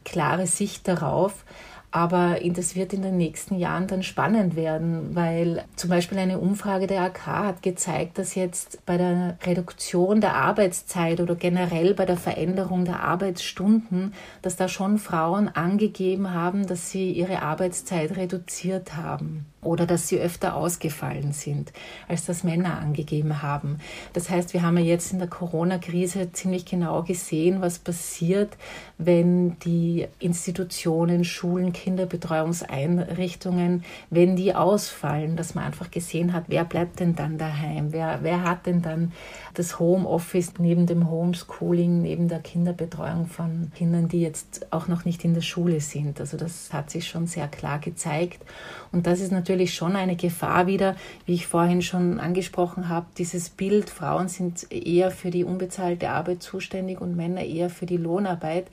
klare 0.04 0.46
Sicht 0.46 0.86
darauf. 0.86 1.44
Aber 1.92 2.38
das 2.42 2.74
wird 2.74 2.94
in 2.94 3.02
den 3.02 3.18
nächsten 3.18 3.54
Jahren 3.54 3.86
dann 3.86 4.02
spannend 4.02 4.56
werden, 4.56 5.14
weil 5.14 5.62
zum 5.76 5.90
Beispiel 5.90 6.18
eine 6.18 6.38
Umfrage 6.38 6.86
der 6.86 7.02
AK 7.02 7.26
hat 7.26 7.62
gezeigt, 7.62 8.16
dass 8.16 8.34
jetzt 8.34 8.84
bei 8.86 8.96
der 8.96 9.36
Reduktion 9.44 10.22
der 10.22 10.34
Arbeitszeit 10.34 11.20
oder 11.20 11.34
generell 11.34 11.92
bei 11.92 12.06
der 12.06 12.16
Veränderung 12.16 12.86
der 12.86 13.00
Arbeitsstunden, 13.00 14.14
dass 14.40 14.56
da 14.56 14.68
schon 14.68 14.96
Frauen 14.96 15.48
angegeben 15.48 16.32
haben, 16.32 16.66
dass 16.66 16.90
sie 16.90 17.12
ihre 17.12 17.42
Arbeitszeit 17.42 18.16
reduziert 18.16 18.96
haben 18.96 19.51
oder 19.62 19.86
dass 19.86 20.08
sie 20.08 20.18
öfter 20.18 20.56
ausgefallen 20.56 21.32
sind, 21.32 21.72
als 22.08 22.26
das 22.26 22.42
Männer 22.42 22.78
angegeben 22.78 23.42
haben. 23.42 23.78
Das 24.12 24.28
heißt, 24.28 24.54
wir 24.54 24.62
haben 24.62 24.76
ja 24.76 24.84
jetzt 24.84 25.12
in 25.12 25.20
der 25.20 25.28
Corona-Krise 25.28 26.32
ziemlich 26.32 26.64
genau 26.64 27.04
gesehen, 27.04 27.60
was 27.60 27.78
passiert, 27.78 28.56
wenn 28.98 29.56
die 29.60 30.08
Institutionen, 30.18 31.24
Schulen, 31.24 31.72
Kinderbetreuungseinrichtungen, 31.72 33.84
wenn 34.10 34.34
die 34.34 34.52
ausfallen, 34.54 35.36
dass 35.36 35.54
man 35.54 35.64
einfach 35.64 35.92
gesehen 35.92 36.32
hat, 36.32 36.44
wer 36.48 36.64
bleibt 36.64 36.98
denn 36.98 37.14
dann 37.14 37.38
daheim, 37.38 37.92
wer, 37.92 38.18
wer 38.22 38.42
hat 38.42 38.66
denn 38.66 38.82
dann 38.82 39.12
das 39.54 39.78
Homeoffice 39.78 40.54
neben 40.58 40.86
dem 40.86 41.08
Homeschooling, 41.08 42.02
neben 42.02 42.26
der 42.26 42.40
Kinderbetreuung 42.40 43.26
von 43.26 43.70
Kindern, 43.76 44.08
die 44.08 44.22
jetzt 44.22 44.72
auch 44.72 44.88
noch 44.88 45.04
nicht 45.04 45.24
in 45.24 45.34
der 45.34 45.40
Schule 45.40 45.80
sind. 45.80 46.18
Also 46.18 46.36
das 46.36 46.72
hat 46.72 46.90
sich 46.90 47.06
schon 47.06 47.28
sehr 47.28 47.46
klar 47.46 47.78
gezeigt. 47.78 48.44
Und 48.90 49.06
das 49.06 49.20
ist 49.20 49.30
natürlich 49.30 49.51
natürlich 49.52 49.74
schon 49.74 49.96
eine 49.96 50.16
Gefahr 50.16 50.66
wieder, 50.66 50.96
wie 51.26 51.34
ich 51.34 51.46
vorhin 51.46 51.82
schon 51.82 52.20
angesprochen 52.20 52.88
habe, 52.88 53.06
dieses 53.18 53.50
Bild, 53.50 53.90
Frauen 53.90 54.28
sind 54.28 54.72
eher 54.72 55.10
für 55.10 55.30
die 55.30 55.44
unbezahlte 55.44 56.08
Arbeit 56.08 56.42
zuständig 56.42 57.02
und 57.02 57.16
Männer 57.16 57.44
eher 57.44 57.68
für 57.68 57.84
die 57.84 57.98
Lohnarbeit. 57.98 58.68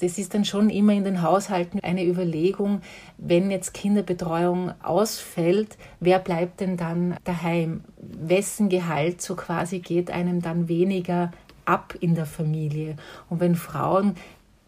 Das 0.00 0.18
ist 0.18 0.34
dann 0.34 0.44
schon 0.44 0.68
immer 0.68 0.92
in 0.92 1.04
den 1.04 1.22
Haushalten 1.22 1.80
eine 1.80 2.04
Überlegung, 2.04 2.82
wenn 3.16 3.50
jetzt 3.50 3.72
Kinderbetreuung 3.72 4.72
ausfällt, 4.82 5.78
wer 5.98 6.18
bleibt 6.18 6.60
denn 6.60 6.76
dann 6.76 7.16
daheim? 7.24 7.80
Wessen 7.96 8.68
Gehalt 8.68 9.22
so 9.22 9.34
quasi 9.34 9.78
geht 9.78 10.10
einem 10.10 10.42
dann 10.42 10.68
weniger 10.68 11.32
ab 11.64 11.94
in 12.00 12.14
der 12.14 12.26
Familie. 12.26 12.96
Und 13.30 13.40
wenn 13.40 13.54
Frauen 13.54 14.14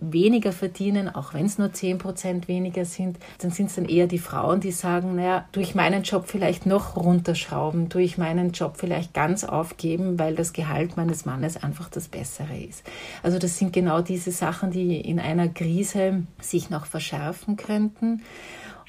weniger 0.00 0.52
verdienen, 0.52 1.08
auch 1.08 1.34
wenn 1.34 1.46
es 1.46 1.58
nur 1.58 1.72
10 1.72 1.98
Prozent 1.98 2.48
weniger 2.48 2.84
sind, 2.84 3.18
dann 3.38 3.50
sind 3.50 3.66
es 3.66 3.76
dann 3.76 3.84
eher 3.84 4.06
die 4.06 4.18
Frauen, 4.18 4.60
die 4.60 4.72
sagen, 4.72 5.16
naja, 5.16 5.46
durch 5.52 5.74
meinen 5.74 6.02
Job 6.02 6.24
vielleicht 6.26 6.66
noch 6.66 6.96
runterschrauben, 6.96 7.88
durch 7.88 8.18
meinen 8.18 8.52
Job 8.52 8.74
vielleicht 8.76 9.14
ganz 9.14 9.44
aufgeben, 9.44 10.18
weil 10.18 10.34
das 10.34 10.52
Gehalt 10.52 10.96
meines 10.96 11.24
Mannes 11.24 11.62
einfach 11.62 11.88
das 11.88 12.08
Bessere 12.08 12.56
ist. 12.56 12.82
Also 13.22 13.38
das 13.38 13.58
sind 13.58 13.72
genau 13.72 14.00
diese 14.00 14.32
Sachen, 14.32 14.70
die 14.70 15.00
in 15.00 15.20
einer 15.20 15.48
Krise 15.48 16.22
sich 16.40 16.70
noch 16.70 16.86
verschärfen 16.86 17.56
könnten. 17.56 18.22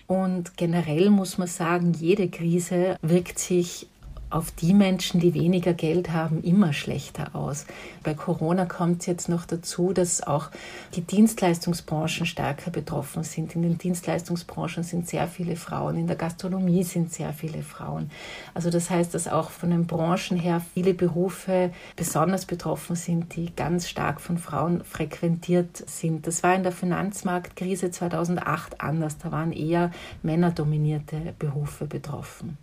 Und 0.07 0.57
generell 0.57 1.09
muss 1.09 1.37
man 1.37 1.47
sagen, 1.47 1.93
jede 1.93 2.27
Krise 2.29 2.97
wirkt 3.01 3.39
sich 3.39 3.87
auf 4.31 4.51
die 4.51 4.73
Menschen, 4.73 5.19
die 5.19 5.33
weniger 5.33 5.73
Geld 5.73 6.11
haben, 6.11 6.41
immer 6.43 6.73
schlechter 6.73 7.35
aus. 7.35 7.65
Bei 8.03 8.13
Corona 8.13 8.65
kommt 8.65 9.01
es 9.01 9.05
jetzt 9.05 9.29
noch 9.29 9.45
dazu, 9.45 9.93
dass 9.93 10.23
auch 10.23 10.49
die 10.95 11.01
Dienstleistungsbranchen 11.01 12.25
stärker 12.25 12.71
betroffen 12.71 13.23
sind. 13.23 13.55
In 13.55 13.61
den 13.61 13.77
Dienstleistungsbranchen 13.77 14.83
sind 14.83 15.07
sehr 15.07 15.27
viele 15.27 15.55
Frauen, 15.55 15.97
in 15.97 16.07
der 16.07 16.15
Gastronomie 16.15 16.83
sind 16.83 17.13
sehr 17.13 17.33
viele 17.33 17.61
Frauen. 17.61 18.09
Also 18.53 18.69
das 18.69 18.89
heißt, 18.89 19.13
dass 19.13 19.27
auch 19.27 19.49
von 19.49 19.69
den 19.69 19.85
Branchen 19.85 20.37
her 20.37 20.61
viele 20.73 20.93
Berufe 20.93 21.71
besonders 21.95 22.45
betroffen 22.45 22.95
sind, 22.95 23.35
die 23.35 23.53
ganz 23.55 23.87
stark 23.87 24.21
von 24.21 24.37
Frauen 24.37 24.83
frequentiert 24.83 25.83
sind. 25.89 26.25
Das 26.25 26.43
war 26.43 26.55
in 26.55 26.63
der 26.63 26.71
Finanzmarktkrise 26.71 27.91
2008 27.91 28.81
anders. 28.81 29.17
Da 29.17 29.31
waren 29.31 29.51
eher 29.51 29.91
männerdominierte 30.23 31.33
Berufe 31.37 31.85
betroffen 31.85 32.57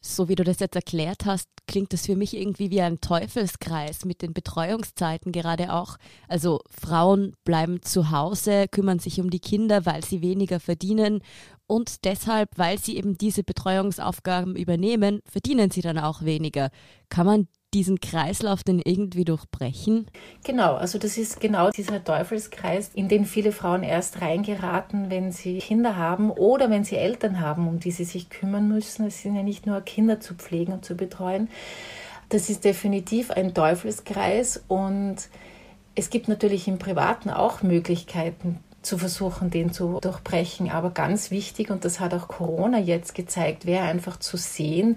so 0.00 0.28
wie 0.28 0.34
du 0.34 0.44
das 0.44 0.60
jetzt 0.60 0.76
erklärt 0.76 1.26
hast, 1.26 1.48
klingt 1.66 1.92
das 1.92 2.06
für 2.06 2.16
mich 2.16 2.36
irgendwie 2.36 2.70
wie 2.70 2.80
ein 2.80 3.00
Teufelskreis 3.00 4.04
mit 4.04 4.22
den 4.22 4.32
Betreuungszeiten 4.32 5.30
gerade 5.30 5.72
auch. 5.72 5.98
Also 6.26 6.60
Frauen 6.68 7.34
bleiben 7.44 7.82
zu 7.82 8.10
Hause, 8.10 8.66
kümmern 8.68 8.98
sich 8.98 9.20
um 9.20 9.30
die 9.30 9.40
Kinder, 9.40 9.86
weil 9.86 10.04
sie 10.04 10.22
weniger 10.22 10.58
verdienen 10.58 11.22
und 11.66 12.04
deshalb, 12.04 12.50
weil 12.56 12.78
sie 12.78 12.96
eben 12.96 13.16
diese 13.16 13.44
Betreuungsaufgaben 13.44 14.56
übernehmen, 14.56 15.20
verdienen 15.24 15.70
sie 15.70 15.82
dann 15.82 15.98
auch 15.98 16.22
weniger. 16.22 16.70
Kann 17.10 17.26
man 17.26 17.48
diesen 17.74 18.00
Kreislauf 18.00 18.62
denn 18.62 18.80
irgendwie 18.84 19.24
durchbrechen? 19.24 20.06
Genau, 20.44 20.74
also 20.74 20.98
das 20.98 21.18
ist 21.18 21.40
genau 21.40 21.70
dieser 21.70 22.02
Teufelskreis, 22.02 22.90
in 22.94 23.08
den 23.08 23.24
viele 23.24 23.52
Frauen 23.52 23.82
erst 23.82 24.20
reingeraten, 24.20 25.10
wenn 25.10 25.32
sie 25.32 25.58
Kinder 25.58 25.96
haben 25.96 26.30
oder 26.30 26.70
wenn 26.70 26.84
sie 26.84 26.96
Eltern 26.96 27.40
haben, 27.40 27.68
um 27.68 27.80
die 27.80 27.90
sie 27.90 28.04
sich 28.04 28.30
kümmern 28.30 28.68
müssen. 28.68 29.06
Es 29.06 29.22
sind 29.22 29.36
ja 29.36 29.42
nicht 29.42 29.66
nur 29.66 29.80
Kinder 29.82 30.20
zu 30.20 30.34
pflegen 30.34 30.72
und 30.72 30.84
zu 30.84 30.96
betreuen. 30.96 31.48
Das 32.28 32.48
ist 32.48 32.64
definitiv 32.64 33.30
ein 33.30 33.54
Teufelskreis 33.54 34.62
und 34.68 35.16
es 35.94 36.10
gibt 36.10 36.28
natürlich 36.28 36.68
im 36.68 36.78
Privaten 36.78 37.30
auch 37.30 37.62
Möglichkeiten, 37.62 38.60
zu 38.82 38.96
versuchen, 38.96 39.50
den 39.50 39.72
zu 39.72 39.98
durchbrechen. 40.00 40.70
Aber 40.70 40.90
ganz 40.90 41.30
wichtig, 41.30 41.70
und 41.70 41.84
das 41.84 42.00
hat 42.00 42.14
auch 42.14 42.28
Corona 42.28 42.78
jetzt 42.78 43.14
gezeigt, 43.14 43.66
wäre 43.66 43.84
einfach 43.84 44.18
zu 44.18 44.36
sehen, 44.36 44.96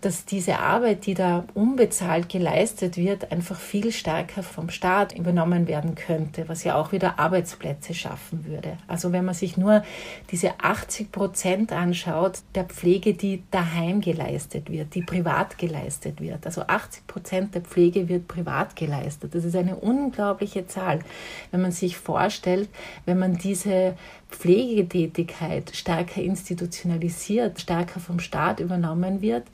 dass 0.00 0.24
diese 0.24 0.60
Arbeit, 0.60 1.06
die 1.06 1.14
da 1.14 1.44
unbezahlt 1.54 2.28
geleistet 2.28 2.96
wird, 2.96 3.32
einfach 3.32 3.58
viel 3.58 3.90
stärker 3.90 4.44
vom 4.44 4.70
Staat 4.70 5.16
übernommen 5.16 5.66
werden 5.66 5.96
könnte, 5.96 6.48
was 6.48 6.62
ja 6.62 6.76
auch 6.76 6.92
wieder 6.92 7.18
Arbeitsplätze 7.18 7.94
schaffen 7.94 8.44
würde. 8.46 8.76
Also 8.86 9.10
wenn 9.10 9.24
man 9.24 9.34
sich 9.34 9.56
nur 9.56 9.82
diese 10.30 10.60
80 10.60 11.10
Prozent 11.10 11.72
anschaut 11.72 12.42
der 12.54 12.64
Pflege, 12.64 13.14
die 13.14 13.42
daheim 13.50 14.00
geleistet 14.00 14.70
wird, 14.70 14.94
die 14.94 15.02
privat 15.02 15.58
geleistet 15.58 16.20
wird. 16.20 16.46
Also 16.46 16.62
80 16.62 17.06
Prozent 17.08 17.54
der 17.56 17.62
Pflege 17.62 18.08
wird 18.08 18.28
privat 18.28 18.76
geleistet. 18.76 19.34
Das 19.34 19.44
ist 19.44 19.56
eine 19.56 19.74
unglaubliche 19.74 20.68
Zahl. 20.68 21.00
Wenn 21.50 21.62
man 21.62 21.72
sich 21.72 21.96
vorstellt, 21.96 22.68
wenn 23.04 23.18
man 23.18 23.36
diese 23.36 23.96
Pflegetätigkeit 24.30 25.74
stärker 25.74 26.20
institutionalisiert, 26.20 27.60
stärker 27.60 27.98
vom 27.98 28.20
Staat 28.20 28.60
übernommen 28.60 29.22
wird, 29.22 29.44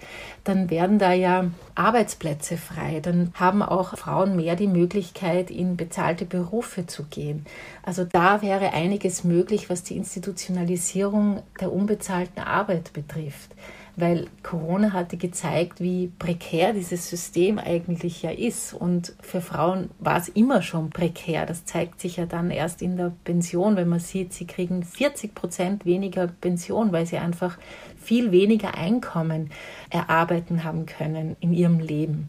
dann 0.44 0.70
werden 0.70 0.98
da 0.98 1.12
ja 1.12 1.50
Arbeitsplätze 1.74 2.56
frei. 2.56 3.00
Dann 3.00 3.32
haben 3.34 3.62
auch 3.62 3.96
Frauen 3.96 4.36
mehr 4.36 4.56
die 4.56 4.68
Möglichkeit, 4.68 5.50
in 5.50 5.76
bezahlte 5.76 6.26
Berufe 6.26 6.86
zu 6.86 7.04
gehen. 7.04 7.46
Also 7.82 8.04
da 8.04 8.42
wäre 8.42 8.72
einiges 8.72 9.24
möglich, 9.24 9.70
was 9.70 9.82
die 9.82 9.96
Institutionalisierung 9.96 11.42
der 11.60 11.72
unbezahlten 11.72 12.42
Arbeit 12.42 12.92
betrifft 12.92 13.50
weil 13.96 14.26
Corona 14.42 14.92
hatte 14.92 15.16
gezeigt, 15.16 15.80
wie 15.80 16.08
prekär 16.18 16.72
dieses 16.72 17.08
System 17.08 17.58
eigentlich 17.58 18.22
ja 18.22 18.30
ist. 18.30 18.74
Und 18.74 19.14
für 19.20 19.40
Frauen 19.40 19.90
war 20.00 20.18
es 20.18 20.28
immer 20.28 20.62
schon 20.62 20.90
prekär. 20.90 21.46
Das 21.46 21.64
zeigt 21.64 22.00
sich 22.00 22.16
ja 22.16 22.26
dann 22.26 22.50
erst 22.50 22.82
in 22.82 22.96
der 22.96 23.12
Pension, 23.24 23.76
wenn 23.76 23.88
man 23.88 24.00
sieht, 24.00 24.32
sie 24.32 24.46
kriegen 24.46 24.82
40 24.82 25.34
Prozent 25.34 25.84
weniger 25.84 26.26
Pension, 26.26 26.92
weil 26.92 27.06
sie 27.06 27.18
einfach 27.18 27.56
viel 28.04 28.30
weniger 28.30 28.74
Einkommen 28.74 29.50
erarbeiten 29.90 30.64
haben 30.64 30.86
können 30.86 31.36
in 31.40 31.52
ihrem 31.52 31.80
Leben. 31.80 32.28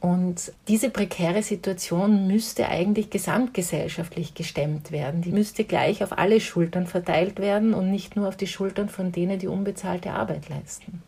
Und 0.00 0.52
diese 0.66 0.88
prekäre 0.88 1.42
Situation 1.42 2.26
müsste 2.26 2.68
eigentlich 2.68 3.10
gesamtgesellschaftlich 3.10 4.32
gestemmt 4.32 4.92
werden. 4.92 5.20
Die 5.20 5.30
müsste 5.30 5.64
gleich 5.64 6.02
auf 6.02 6.16
alle 6.16 6.40
Schultern 6.40 6.86
verteilt 6.86 7.38
werden 7.38 7.74
und 7.74 7.90
nicht 7.90 8.16
nur 8.16 8.26
auf 8.26 8.36
die 8.36 8.46
Schultern 8.46 8.88
von 8.88 9.12
denen, 9.12 9.38
die 9.38 9.46
unbezahlte 9.46 10.12
Arbeit 10.12 10.48
leisten. 10.48 11.02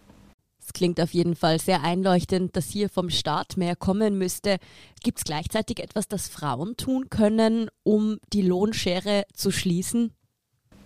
Es 0.64 0.74
klingt 0.74 1.00
auf 1.00 1.12
jeden 1.14 1.34
Fall 1.34 1.58
sehr 1.58 1.82
einleuchtend, 1.82 2.54
dass 2.54 2.68
hier 2.68 2.90
vom 2.90 3.08
Staat 3.08 3.56
mehr 3.56 3.76
kommen 3.76 4.18
müsste. 4.18 4.58
Gibt 5.02 5.18
es 5.18 5.24
gleichzeitig 5.24 5.80
etwas, 5.80 6.06
das 6.06 6.28
Frauen 6.28 6.76
tun 6.76 7.08
können, 7.08 7.68
um 7.82 8.18
die 8.32 8.42
Lohnschere 8.42 9.24
zu 9.34 9.50
schließen? 9.50 10.12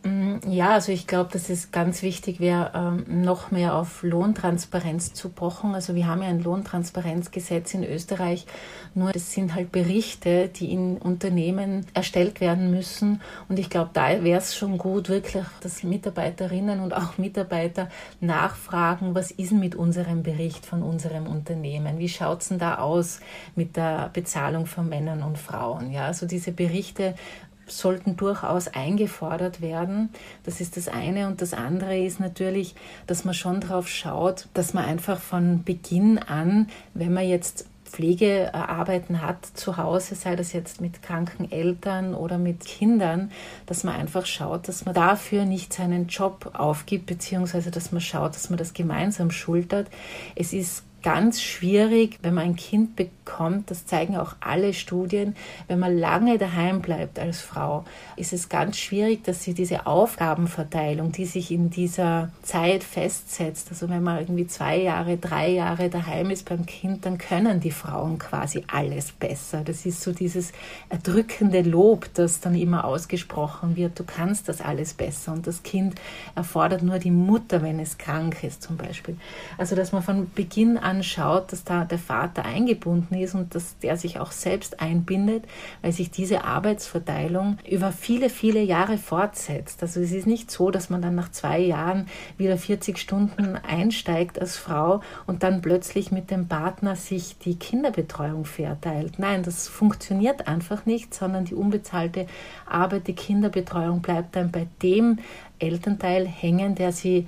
Mm, 0.07 0.39
ja, 0.49 0.75
also 0.75 0.93
ich 0.93 1.09
glaube, 1.09 1.31
dass 1.33 1.51
es 1.51 1.73
ganz 1.73 2.03
wichtig 2.03 2.39
wäre, 2.39 2.71
ähm, 2.75 3.23
noch 3.23 3.51
mehr 3.51 3.75
auf 3.75 4.05
Lohntransparenz 4.05 5.15
zu 5.15 5.31
pochen. 5.31 5.75
Also 5.75 5.97
wir 5.97 6.07
haben 6.07 6.23
ja 6.23 6.29
ein 6.29 6.45
Lohntransparenzgesetz 6.45 7.75
in 7.75 7.83
Österreich, 7.83 8.47
nur 8.95 9.11
das 9.11 9.33
sind 9.33 9.55
halt 9.57 9.73
Berichte, 9.73 10.49
die 10.49 10.73
in 10.73 10.99
Unternehmen 10.99 11.87
erstellt 11.93 12.41
werden 12.41 12.71
müssen. 12.71 13.21
Und 13.49 13.59
ich 13.59 13.69
glaube, 13.69 13.91
da 13.95 14.23
wäre 14.23 14.39
es 14.39 14.55
schon 14.55 14.79
gut, 14.79 15.09
wirklich, 15.09 15.45
dass 15.61 15.83
Mitarbeiterinnen 15.83 16.81
und 16.81 16.95
auch 16.95 17.19
Mitarbeiter 17.19 17.89
nachfragen, 18.21 19.15
was 19.17 19.33
ist 19.33 19.53
mit 19.53 19.75
unserem 19.75 20.23
Bericht 20.23 20.65
von 20.67 20.85
unserem 20.85 21.27
Unternehmen? 21.27 21.99
Wie 21.99 22.09
schaut 22.09 22.43
es 22.43 22.49
denn 22.49 22.61
da 22.61 22.77
aus 22.79 23.19
mit 23.57 23.77
der 23.77 24.11
Bezahlung 24.13 24.67
von 24.67 24.89
Männern 24.89 25.25
und 25.25 25.37
Frauen? 25.37 25.91
Ja, 25.91 26.07
also 26.07 26.27
diese 26.27 26.53
Berichte 26.53 27.17
sollten 27.67 28.17
durchaus 28.17 28.69
eingefordert 28.69 29.61
werden. 29.61 30.11
Das 30.45 30.61
ist 30.61 30.77
das 30.77 30.89
eine. 30.89 31.27
Und 31.27 31.43
das 31.43 31.53
andere 31.53 31.99
ist 31.99 32.21
natürlich, 32.21 32.75
dass 33.07 33.25
man 33.25 33.35
schon 33.35 33.61
darauf 33.61 33.89
schaut, 33.89 34.49
dass 34.55 34.75
man 34.75 34.85
einfach 34.85 35.19
von 35.19 35.65
Beginn 35.65 36.19
an, 36.19 36.69
wenn 36.95 37.13
man 37.13 37.29
jetzt 37.29 37.67
Pflegearbeiten 37.85 39.23
hat 39.23 39.47
zu 39.47 39.77
Hause, 39.77 40.17
sei 40.17 40.37
das 40.37 40.53
jetzt 40.53 40.81
mit 40.81 41.03
kranken 41.03 41.51
Eltern 41.51 42.15
oder 42.15 42.37
mit 42.37 42.65
Kindern, 42.65 43.31
dass 43.67 43.85
man 43.85 43.95
einfach 43.95 44.27
schaut, 44.27 44.69
dass 44.69 44.85
man 44.85 44.95
dafür 44.95 45.45
nicht 45.45 45.73
seinen 45.73 46.09
Job 46.09 46.51
aufgibt, 46.55 47.07
beziehungsweise 47.07 47.71
dass 47.71 47.93
man 47.93 48.01
schaut, 48.01 48.35
dass 48.35 48.51
man 48.51 48.59
das 48.59 48.75
gemeinsam 48.75 49.31
schultert. 49.31 49.89
Es 50.35 50.53
ist 50.53 50.85
ganz 51.03 51.41
schwierig, 51.41 52.19
wenn 52.23 52.35
man 52.35 52.45
ein 52.45 52.57
Kind 52.57 52.97
bekommt, 52.97 53.71
das 53.71 53.87
zeigen 53.87 54.17
auch 54.17 54.35
alle 54.41 54.75
Studien, 54.75 55.37
wenn 55.69 55.79
man 55.79 55.97
lange 55.97 56.37
daheim 56.37 56.81
bleibt 56.81 57.21
als 57.21 57.41
Frau, 57.41 57.85
ist 58.17 58.33
es 58.33 58.49
ganz 58.49 58.77
schwierig, 58.77 59.23
dass 59.23 59.45
sie 59.45 59.55
diese 59.55 59.87
Aufgabenverteilung, 59.87 61.13
die 61.13 61.27
sich 61.27 61.53
in 61.53 61.71
dieser 61.71 62.31
Zeit 62.43 62.83
festsetzt, 62.83 63.69
also 63.71 63.89
wenn 63.89 64.03
man 64.03 64.19
irgendwie 64.19 64.49
zwei 64.49 64.79
Jahre, 64.79 65.17
drei 65.17 65.51
Jahre 65.51 65.91
daheim 65.91 66.31
ist 66.31 66.49
beim 66.49 66.67
Kind, 66.67 67.07
dann 67.07 67.19
können 67.19 67.61
die 67.61 67.71
Frauen 67.71 68.19
quasi 68.19 68.65
alles 68.67 69.13
besser. 69.13 69.63
Das 69.65 69.87
ist 69.87 70.03
so 70.03 70.13
dieses 70.13 70.51
erdrückende 70.89 71.63
Lob, 71.63 72.09
das 72.15 72.41
dann 72.41 72.57
immer 72.57 72.85
ausgesprochen 72.85 73.77
wird, 73.77 73.99
du 73.99 74.05
kannst 74.05 74.49
das 74.49 74.61
alles 74.61 74.95
besser 74.95 75.33
und 75.33 75.47
das 75.47 75.63
Kind 75.63 75.95
erfordert 76.35 76.83
nur 76.83 76.99
die 76.99 77.13
Mutter, 77.13 77.63
wenn 77.63 77.79
es 77.79 77.97
krank 77.97 78.43
ist 78.43 78.63
zum 78.63 78.77
Beispiel. 78.77 79.17
Also 79.57 79.77
dass 79.77 79.93
man 79.93 80.03
von 80.03 80.31
Beginn 80.35 80.77
an 80.79 80.96
anschaut, 80.97 81.53
dass 81.53 81.65
da 81.65 81.85
der 81.85 81.99
Vater 81.99 82.45
eingebunden 82.45 83.15
ist 83.15 83.35
und 83.35 83.55
dass 83.55 83.79
der 83.79 83.97
sich 83.97 84.19
auch 84.19 84.33
selbst 84.33 84.81
einbindet, 84.81 85.45
weil 85.83 85.93
sich 85.93 86.11
diese 86.11 86.45
Arbeitsverteilung 86.45 87.59
über 87.71 87.93
viele, 87.93 88.31
viele 88.31 88.63
Jahre 88.63 88.99
fortsetzt. 88.99 89.83
Also 89.83 90.01
es 90.01 90.13
ist 90.13 90.27
nicht 90.27 90.51
so, 90.51 90.71
dass 90.71 90.91
man 90.91 91.03
dann 91.03 91.15
nach 91.15 91.31
zwei 91.31 91.59
Jahren 91.59 92.07
wieder 92.39 92.57
40 92.57 92.99
Stunden 92.99 93.57
einsteigt 93.57 94.41
als 94.41 94.57
Frau 94.57 95.01
und 95.27 95.43
dann 95.43 95.61
plötzlich 95.61 96.11
mit 96.11 96.31
dem 96.31 96.49
Partner 96.49 96.97
sich 96.97 97.39
die 97.39 97.59
Kinderbetreuung 97.59 98.45
verteilt. 98.45 99.19
Nein, 99.19 99.43
das 99.43 99.69
funktioniert 99.69 100.49
einfach 100.49 100.87
nicht, 100.87 101.15
sondern 101.15 101.45
die 101.45 101.55
unbezahlte 101.55 102.27
Arbeit, 102.67 103.07
die 103.07 103.15
Kinderbetreuung 103.15 104.01
bleibt 104.01 104.37
dann 104.37 104.51
bei 104.51 104.67
dem 104.83 105.19
Elternteil 105.59 106.27
hängen, 106.27 106.75
der 106.75 106.93
sie 106.93 107.27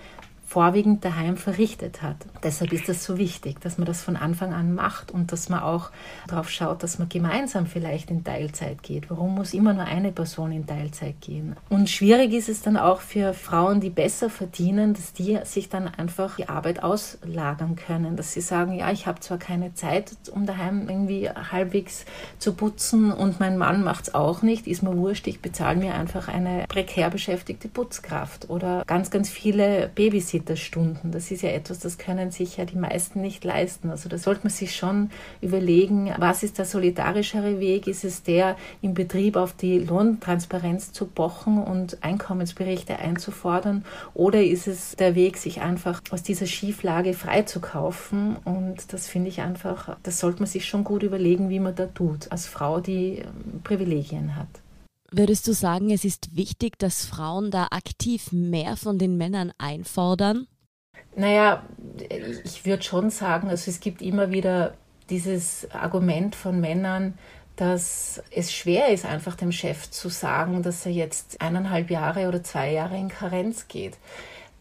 vorwiegend 0.49 1.05
daheim 1.05 1.37
verrichtet 1.37 2.01
hat. 2.01 2.17
Deshalb 2.43 2.73
ist 2.73 2.89
es 2.89 3.05
so 3.05 3.19
wichtig, 3.19 3.61
dass 3.61 3.77
man 3.77 3.85
das 3.85 4.03
von 4.03 4.17
Anfang 4.17 4.55
an 4.55 4.75
macht 4.75 5.11
und 5.11 5.31
dass 5.31 5.51
man 5.51 5.61
auch 5.61 5.91
darauf 6.27 6.49
schaut, 6.49 6.83
dass 6.83 6.99
man 6.99 7.11
gemeinsam 7.11 7.67
vielleicht 7.67 8.11
in 8.11 8.25
Teilzeit 8.25 8.83
geht. 8.83 9.11
Warum 9.11 9.35
muss 9.35 9.53
immer 9.53 9.75
nur 9.75 9.85
eine 9.85 10.11
Person 10.11 10.51
in 10.51 10.67
Teilzeit 10.67 11.21
gehen? 11.21 11.55
Und 11.69 11.91
schwierig 11.91 12.33
ist 12.33 12.49
es 12.49 12.63
dann 12.63 12.79
auch 12.79 13.03
für 13.03 13.35
Frauen, 13.35 13.83
die 13.83 13.91
besser 13.91 14.31
verdienen, 14.31 14.95
dass 14.95 15.13
die 15.13 15.39
sich 15.45 15.69
dann 15.69 15.87
einfach 15.87 16.37
die 16.37 16.49
Arbeit 16.49 16.83
auslagern 16.83 17.77
können, 17.77 18.17
dass 18.17 18.33
sie 18.33 18.41
sagen, 18.41 18.73
ja, 18.73 18.91
ich 18.91 19.07
habe 19.07 19.21
zwar 19.21 19.37
keine 19.37 19.75
Zeit, 19.75 20.13
um 20.33 20.47
daheim 20.47 20.89
irgendwie 20.89 21.29
halbwegs 21.29 22.07
zu 22.39 22.55
putzen 22.55 23.13
und 23.13 23.39
mein 23.39 23.59
Mann 23.59 23.85
macht 23.85 24.09
es 24.09 24.15
auch 24.15 24.41
nicht, 24.41 24.67
ist 24.67 24.83
mir 24.83 24.97
wurscht, 24.97 25.27
ich 25.27 25.43
bezahle 25.43 25.79
mir 25.79 25.95
einfach 25.95 26.29
eine 26.29 26.65
prekär 26.69 27.11
beschäftigte 27.11 27.69
Putzkraft 27.69 28.49
oder 28.49 28.83
ganz, 28.87 29.11
ganz 29.11 29.29
viele 29.29 29.91
Babys 29.95 30.38
Babysitterstunden. 30.39 31.11
Das 31.11 31.31
ist 31.31 31.43
ja 31.43 31.51
etwas, 31.51 31.79
das 31.79 31.99
können 31.99 32.31
sich 32.31 32.57
ja 32.57 32.65
die 32.65 32.77
meisten 32.77 33.21
nicht 33.21 33.45
leisten. 33.45 33.91
Also 33.91 34.09
da 34.09 34.19
sollte 34.19 34.43
man 34.45 34.51
sich 34.51 34.75
schon 34.75 35.11
überlegen, 35.41 36.13
was 36.19 36.43
ist 36.43 36.59
der 36.59 36.65
solidarischere 36.65 37.61
Weg? 37.61 37.87
Ist 37.87 38.05
es 38.05 38.23
der, 38.23 38.57
im 38.83 38.95
Betrieb 38.95 39.37
auf 39.37 39.53
die 39.53 39.79
Lohntransparenz 39.79 40.93
zu 40.93 41.07
pochen 41.07 41.63
und 41.63 42.03
Einkommensberichte 42.03 42.99
einzufordern? 42.99 43.85
Oder 44.15 44.43
ist 44.43 44.67
es 44.67 44.97
der 44.97 45.15
Weg, 45.15 45.37
sich 45.37 45.61
einfach 45.61 46.03
aus 46.11 46.23
dieser 46.23 46.47
Schieflage 46.47 47.15
freizukaufen? 47.15 48.37
Und 48.45 48.93
das 48.93 49.09
finde 49.09 49.29
ich 49.29 49.41
einfach, 49.41 49.97
das 50.03 50.19
sollte 50.19 50.41
man 50.41 50.47
sich 50.47 50.67
schon 50.67 50.85
gut 50.85 51.03
überlegen, 51.03 51.49
wie 51.49 51.61
man 51.61 51.75
da 51.75 51.87
tut, 51.87 52.31
als 52.31 52.47
Frau, 52.47 52.81
die 52.81 53.23
Privilegien 53.65 54.37
hat. 54.37 54.49
Würdest 55.11 55.49
du 55.49 55.53
sagen, 55.53 55.91
es 55.91 56.05
ist 56.05 56.37
wichtig, 56.37 56.79
dass 56.79 57.07
Frauen 57.07 57.51
da 57.51 57.69
aktiv 57.71 58.31
mehr 58.33 58.77
von 58.77 58.99
den 58.99 59.17
Männern 59.17 59.53
einfordern? 59.57 60.47
Naja, 61.17 61.63
ich 62.45 62.67
würde 62.67 62.83
schon 62.83 63.11
sagen, 63.11 63.49
also 63.49 63.71
es 63.71 63.81
gibt 63.81 64.03
immer 64.03 64.31
wieder 64.31 64.75
dieses 65.09 65.71
Argument 65.71 66.35
von 66.35 66.61
Männern, 66.61 67.15
dass 67.57 68.23
es 68.31 68.53
schwer 68.53 68.89
ist, 68.89 69.05
einfach 69.05 69.35
dem 69.35 69.51
Chef 69.51 69.91
zu 69.91 70.11
sagen, 70.11 70.63
dass 70.63 70.87
er 70.87 70.93
jetzt 70.93 71.41
eineinhalb 71.41 71.91
Jahre 71.91 72.29
oder 72.29 72.43
zwei 72.43 72.73
Jahre 72.73 72.97
in 72.97 73.09
Karenz 73.09 73.67
geht 73.67 73.97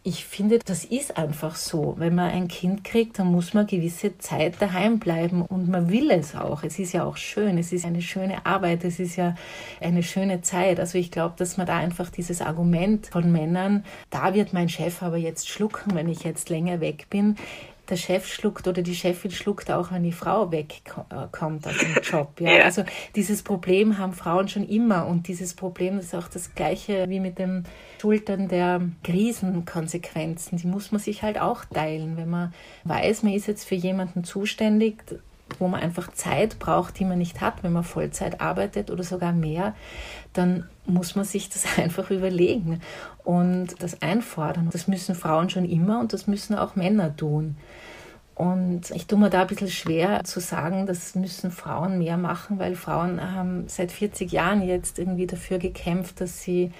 ich 0.07 0.23
finde, 0.23 0.59
das 0.59 0.85
ist 0.85 1.17
einfach 1.17 1.57
so. 1.57 1.95
Wenn 1.97 2.15
man 2.15 2.31
ein 2.31 2.47
Kind 2.47 2.85
kriegt, 2.85 3.19
dann 3.19 3.27
muss 3.27 3.53
man 3.53 3.67
gewisse 3.67 4.17
Zeit 4.19 4.55
daheim 4.61 4.99
bleiben 4.99 5.41
und 5.41 5.67
man 5.67 5.89
will 5.89 6.11
es 6.11 6.33
auch. 6.33 6.63
Es 6.63 6.79
ist 6.79 6.93
ja 6.93 7.03
auch 7.03 7.17
schön, 7.17 7.57
es 7.57 7.73
ist 7.73 7.83
eine 7.83 8.01
schöne 8.01 8.45
Arbeit, 8.45 8.85
es 8.85 9.01
ist 9.01 9.17
ja 9.17 9.35
eine 9.81 10.03
schöne 10.03 10.41
Zeit. 10.41 10.79
Also 10.79 10.97
ich 10.97 11.11
glaube, 11.11 11.35
dass 11.37 11.57
man 11.57 11.67
da 11.67 11.75
einfach 11.75 12.09
dieses 12.09 12.41
Argument 12.41 13.07
von 13.07 13.33
Männern, 13.33 13.83
da 14.09 14.33
wird 14.33 14.53
mein 14.53 14.69
Chef 14.69 15.03
aber 15.03 15.17
jetzt 15.17 15.49
schlucken, 15.49 15.93
wenn 15.93 16.07
ich 16.07 16.23
jetzt 16.23 16.49
länger 16.49 16.79
weg 16.79 17.07
bin, 17.09 17.35
der 17.89 17.95
Chef 17.95 18.27
schluckt 18.27 18.67
oder 18.67 18.81
die 18.81 18.95
Chefin 18.95 19.31
schluckt 19.31 19.71
auch, 19.71 19.91
wenn 19.91 20.03
die 20.03 20.11
Frau 20.11 20.51
wegkommt 20.51 21.67
aus 21.67 21.77
dem 21.77 22.01
Job. 22.03 22.39
Ja? 22.39 22.51
ja? 22.57 22.63
Also 22.65 22.83
dieses 23.15 23.43
Problem 23.43 23.97
haben 23.97 24.13
Frauen 24.13 24.47
schon 24.47 24.67
immer 24.67 25.07
und 25.07 25.27
dieses 25.27 25.53
Problem 25.53 25.99
ist 25.99 26.13
auch 26.15 26.27
das 26.27 26.55
gleiche 26.55 27.09
wie 27.09 27.19
mit 27.19 27.39
dem 27.39 27.63
Schultern 28.01 28.47
der 28.47 28.81
Krisenkonsequenzen. 29.03 30.57
Die 30.57 30.67
muss 30.67 30.91
man 30.91 30.99
sich 30.99 31.23
halt 31.23 31.39
auch 31.39 31.65
teilen, 31.65 32.17
wenn 32.17 32.29
man 32.29 32.53
weiß, 32.83 33.23
man 33.23 33.33
ist 33.33 33.47
jetzt 33.47 33.65
für 33.65 33.75
jemanden 33.75 34.23
zuständig, 34.23 35.03
wo 35.59 35.67
man 35.67 35.81
einfach 35.81 36.11
Zeit 36.11 36.59
braucht, 36.59 36.99
die 36.99 37.05
man 37.05 37.17
nicht 37.17 37.41
hat, 37.41 37.63
wenn 37.63 37.73
man 37.73 37.83
Vollzeit 37.83 38.41
arbeitet 38.41 38.91
oder 38.91 39.03
sogar 39.03 39.33
mehr, 39.33 39.75
dann 40.33 40.67
muss 40.85 41.15
man 41.15 41.25
sich 41.25 41.49
das 41.49 41.65
einfach 41.77 42.11
überlegen 42.11 42.81
und 43.23 43.81
das 43.81 44.01
einfordern. 44.01 44.69
Das 44.71 44.87
müssen 44.87 45.15
Frauen 45.15 45.49
schon 45.49 45.65
immer 45.65 45.99
und 45.99 46.13
das 46.13 46.27
müssen 46.27 46.55
auch 46.55 46.75
Männer 46.75 47.15
tun. 47.15 47.55
Und 48.37 48.91
ich 48.91 49.07
tue 49.07 49.17
mir 49.17 49.31
da 49.31 49.41
ein 49.41 49.47
bisschen 49.47 49.67
schwer 49.67 50.23
zu 50.23 50.39
sagen, 50.39 50.85
das 50.85 51.15
müssen 51.15 51.49
Frauen 51.49 51.97
mehr 51.97 52.17
machen, 52.17 52.59
weil 52.59 52.75
Frauen 52.75 53.19
haben 53.33 53.67
seit 53.67 53.91
40 53.91 54.31
Jahren 54.31 54.61
jetzt 54.61 54.99
irgendwie 54.99 55.25
dafür 55.25 55.57
gekämpft, 55.57 56.21
dass 56.21 56.43
sie 56.43 56.71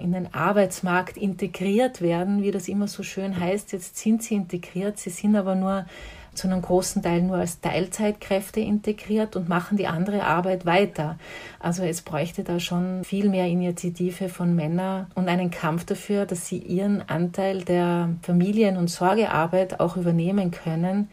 in 0.00 0.10
den 0.10 0.34
Arbeitsmarkt 0.34 1.16
integriert 1.16 2.00
werden, 2.00 2.42
wie 2.42 2.50
das 2.50 2.66
immer 2.66 2.88
so 2.88 3.04
schön 3.04 3.38
heißt. 3.38 3.70
Jetzt 3.70 3.96
sind 3.96 4.24
sie 4.24 4.34
integriert, 4.34 4.98
sie 4.98 5.10
sind 5.10 5.36
aber 5.36 5.54
nur 5.54 5.86
zu 6.34 6.48
einem 6.48 6.62
großen 6.62 7.02
Teil 7.02 7.22
nur 7.22 7.36
als 7.36 7.60
Teilzeitkräfte 7.60 8.60
integriert 8.60 9.36
und 9.36 9.48
machen 9.48 9.76
die 9.76 9.86
andere 9.86 10.24
Arbeit 10.24 10.66
weiter. 10.66 11.18
Also 11.60 11.82
es 11.82 12.02
bräuchte 12.02 12.44
da 12.44 12.60
schon 12.60 13.04
viel 13.04 13.28
mehr 13.28 13.46
Initiative 13.46 14.28
von 14.28 14.54
Männern 14.54 15.06
und 15.14 15.28
einen 15.28 15.50
Kampf 15.50 15.84
dafür, 15.84 16.26
dass 16.26 16.46
sie 16.46 16.58
ihren 16.58 17.08
Anteil 17.08 17.64
der 17.64 18.10
Familien- 18.22 18.76
und 18.76 18.88
Sorgearbeit 18.88 19.80
auch 19.80 19.96
übernehmen 19.96 20.50
können, 20.50 21.08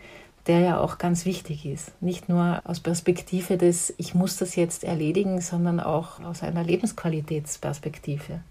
der 0.48 0.60
ja 0.60 0.80
auch 0.80 0.98
ganz 0.98 1.26
wichtig 1.26 1.66
ist. 1.66 1.92
Nicht 2.02 2.30
nur 2.30 2.62
aus 2.64 2.80
Perspektive 2.80 3.58
des, 3.58 3.94
ich 3.98 4.16
muss 4.16 4.38
das 4.38 4.56
jetzt 4.56 4.84
erledigen, 4.84 5.40
sondern 5.42 5.80
auch 5.80 6.20
aus 6.24 6.44
einer 6.44 6.64
Lebensqualitätsperspektive. 6.64 8.42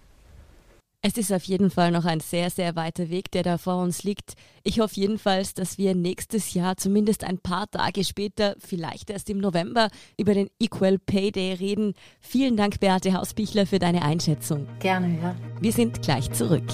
Es 1.03 1.17
ist 1.17 1.33
auf 1.33 1.43
jeden 1.45 1.71
Fall 1.71 1.89
noch 1.89 2.05
ein 2.05 2.19
sehr, 2.19 2.51
sehr 2.51 2.75
weiter 2.75 3.09
Weg, 3.09 3.31
der 3.31 3.41
da 3.41 3.57
vor 3.57 3.81
uns 3.81 4.03
liegt. 4.03 4.35
Ich 4.61 4.79
hoffe 4.79 4.99
jedenfalls, 4.99 5.55
dass 5.55 5.79
wir 5.79 5.95
nächstes 5.95 6.53
Jahr, 6.53 6.77
zumindest 6.77 7.23
ein 7.23 7.39
paar 7.39 7.69
Tage 7.71 8.03
später, 8.03 8.55
vielleicht 8.59 9.09
erst 9.09 9.27
im 9.31 9.39
November, 9.39 9.89
über 10.19 10.35
den 10.35 10.51
Equal 10.59 10.99
Pay 10.99 11.31
Day 11.31 11.53
reden. 11.53 11.95
Vielen 12.19 12.55
Dank, 12.55 12.79
Beate 12.79 13.13
Hausbichler, 13.13 13.65
für 13.65 13.79
deine 13.79 14.03
Einschätzung. 14.03 14.67
Gerne, 14.77 15.19
ja. 15.19 15.35
Wir 15.59 15.71
sind 15.71 16.03
gleich 16.03 16.31
zurück. 16.33 16.69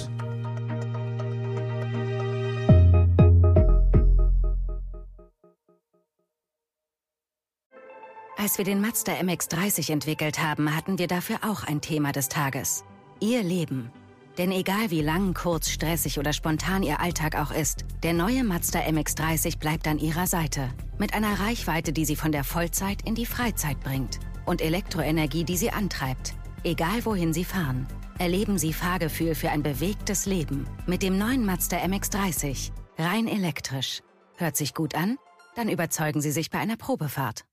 Als 8.35 8.57
wir 8.57 8.65
den 8.65 8.81
Mazda 8.81 9.13
MX30 9.13 9.89
entwickelt 9.89 10.39
haben, 10.43 10.75
hatten 10.75 10.99
wir 10.99 11.07
dafür 11.07 11.37
auch 11.43 11.63
ein 11.63 11.79
Thema 11.79 12.11
des 12.11 12.27
Tages. 12.27 12.83
Ihr 13.21 13.41
Leben. 13.41 13.89
Denn 14.37 14.51
egal 14.51 14.91
wie 14.91 15.01
lang, 15.01 15.33
kurz, 15.33 15.69
stressig 15.69 16.19
oder 16.19 16.31
spontan 16.31 16.83
Ihr 16.83 16.99
Alltag 16.99 17.35
auch 17.35 17.51
ist, 17.51 17.85
der 18.03 18.13
neue 18.13 18.43
Mazda 18.43 18.81
MX30 18.81 19.57
bleibt 19.57 19.87
an 19.87 19.97
Ihrer 19.97 20.27
Seite. 20.27 20.69
Mit 20.99 21.15
einer 21.15 21.39
Reichweite, 21.39 21.91
die 21.91 22.05
Sie 22.05 22.15
von 22.15 22.31
der 22.31 22.43
Vollzeit 22.43 23.01
in 23.07 23.15
die 23.15 23.25
Freizeit 23.25 23.79
bringt. 23.79 24.19
Und 24.45 24.61
Elektroenergie, 24.61 25.43
die 25.43 25.57
Sie 25.57 25.71
antreibt. 25.71 26.35
Egal 26.63 27.03
wohin 27.05 27.33
Sie 27.33 27.45
fahren. 27.45 27.87
Erleben 28.19 28.57
Sie 28.59 28.73
Fahrgefühl 28.73 29.33
für 29.33 29.49
ein 29.49 29.63
bewegtes 29.63 30.25
Leben. 30.25 30.67
Mit 30.85 31.01
dem 31.01 31.17
neuen 31.17 31.43
Mazda 31.45 31.77
MX30. 31.77 32.71
Rein 32.97 33.27
elektrisch. 33.27 34.01
Hört 34.35 34.55
sich 34.55 34.75
gut 34.75 34.93
an? 34.93 35.17
Dann 35.55 35.69
überzeugen 35.69 36.21
Sie 36.21 36.31
sich 36.31 36.51
bei 36.51 36.59
einer 36.59 36.77
Probefahrt. 36.77 37.45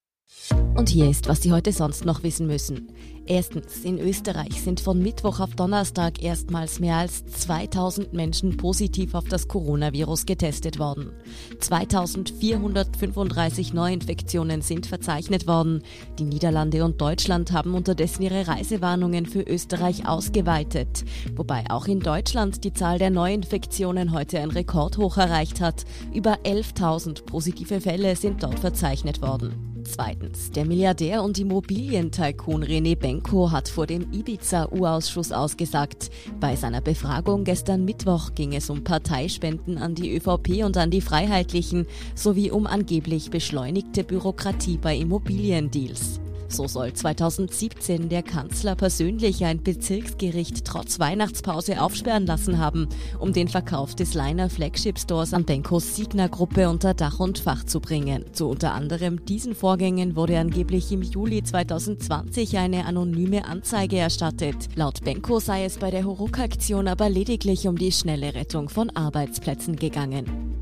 Und 0.76 0.88
hier 0.88 1.08
ist, 1.08 1.28
was 1.28 1.40
Sie 1.40 1.52
heute 1.52 1.70
sonst 1.72 2.04
noch 2.04 2.24
wissen 2.24 2.48
müssen. 2.48 2.88
Erstens, 3.26 3.84
in 3.84 3.98
Österreich 3.98 4.60
sind 4.60 4.80
von 4.80 5.00
Mittwoch 5.00 5.40
auf 5.40 5.54
Donnerstag 5.54 6.22
erstmals 6.22 6.78
mehr 6.80 6.96
als 6.96 7.24
2000 7.24 8.12
Menschen 8.12 8.56
positiv 8.56 9.14
auf 9.14 9.24
das 9.24 9.48
Coronavirus 9.48 10.26
getestet 10.26 10.78
worden. 10.78 11.12
2435 11.60 13.72
Neuinfektionen 13.72 14.60
sind 14.62 14.86
verzeichnet 14.86 15.46
worden. 15.46 15.82
Die 16.18 16.24
Niederlande 16.24 16.84
und 16.84 17.00
Deutschland 17.00 17.52
haben 17.52 17.74
unterdessen 17.74 18.24
ihre 18.24 18.46
Reisewarnungen 18.46 19.24
für 19.26 19.42
Österreich 19.42 20.06
ausgeweitet. 20.06 21.04
Wobei 21.36 21.64
auch 21.70 21.86
in 21.86 22.00
Deutschland 22.00 22.62
die 22.64 22.74
Zahl 22.74 22.98
der 22.98 23.10
Neuinfektionen 23.10 24.12
heute 24.12 24.40
ein 24.40 24.50
Rekordhoch 24.50 25.16
erreicht 25.16 25.62
hat. 25.62 25.84
Über 26.12 26.40
11.000 26.44 27.24
positive 27.24 27.80
Fälle 27.80 28.16
sind 28.16 28.42
dort 28.42 28.58
verzeichnet 28.58 29.22
worden. 29.22 29.73
Zweitens, 29.84 30.50
der 30.50 30.64
Milliardär 30.64 31.22
und 31.22 31.38
Immobilientycoon 31.38 32.64
René 32.64 32.96
Benko 32.96 33.52
hat 33.52 33.68
vor 33.68 33.86
dem 33.86 34.12
Ibiza-U-Ausschuss 34.12 35.30
ausgesagt. 35.30 36.10
Bei 36.40 36.56
seiner 36.56 36.80
Befragung 36.80 37.44
gestern 37.44 37.84
Mittwoch 37.84 38.34
ging 38.34 38.54
es 38.54 38.70
um 38.70 38.82
Parteispenden 38.82 39.78
an 39.78 39.94
die 39.94 40.16
ÖVP 40.16 40.64
und 40.64 40.76
an 40.76 40.90
die 40.90 41.02
Freiheitlichen 41.02 41.86
sowie 42.14 42.50
um 42.50 42.66
angeblich 42.66 43.30
beschleunigte 43.30 44.04
Bürokratie 44.04 44.78
bei 44.78 44.96
Immobiliendeals. 44.96 46.20
So 46.48 46.68
soll 46.68 46.92
2017 46.92 48.08
der 48.08 48.22
Kanzler 48.22 48.74
persönlich 48.76 49.44
ein 49.44 49.62
Bezirksgericht 49.62 50.64
trotz 50.64 50.98
Weihnachtspause 50.98 51.80
aufsperren 51.80 52.26
lassen 52.26 52.58
haben, 52.58 52.88
um 53.18 53.32
den 53.32 53.48
Verkauf 53.48 53.94
des 53.94 54.14
Liner 54.14 54.48
Flagship 54.50 54.98
Stores 54.98 55.34
an 55.34 55.44
Benkos 55.44 55.96
Signa 55.96 56.28
Gruppe 56.28 56.68
unter 56.68 56.94
Dach 56.94 57.20
und 57.20 57.38
Fach 57.38 57.64
zu 57.64 57.80
bringen. 57.80 58.24
Zu 58.32 58.48
unter 58.48 58.72
anderem 58.72 59.24
diesen 59.24 59.54
Vorgängen 59.54 60.16
wurde 60.16 60.38
angeblich 60.38 60.92
im 60.92 61.02
Juli 61.02 61.42
2020 61.42 62.58
eine 62.58 62.86
anonyme 62.86 63.44
Anzeige 63.44 63.96
erstattet. 63.96 64.56
Laut 64.74 65.02
Benko 65.04 65.40
sei 65.40 65.64
es 65.64 65.78
bei 65.78 65.90
der 65.90 66.04
Huruk-Aktion 66.04 66.88
aber 66.88 67.08
lediglich 67.08 67.66
um 67.66 67.76
die 67.76 67.92
schnelle 67.92 68.34
Rettung 68.34 68.68
von 68.68 68.90
Arbeitsplätzen 68.90 69.76
gegangen. 69.76 70.54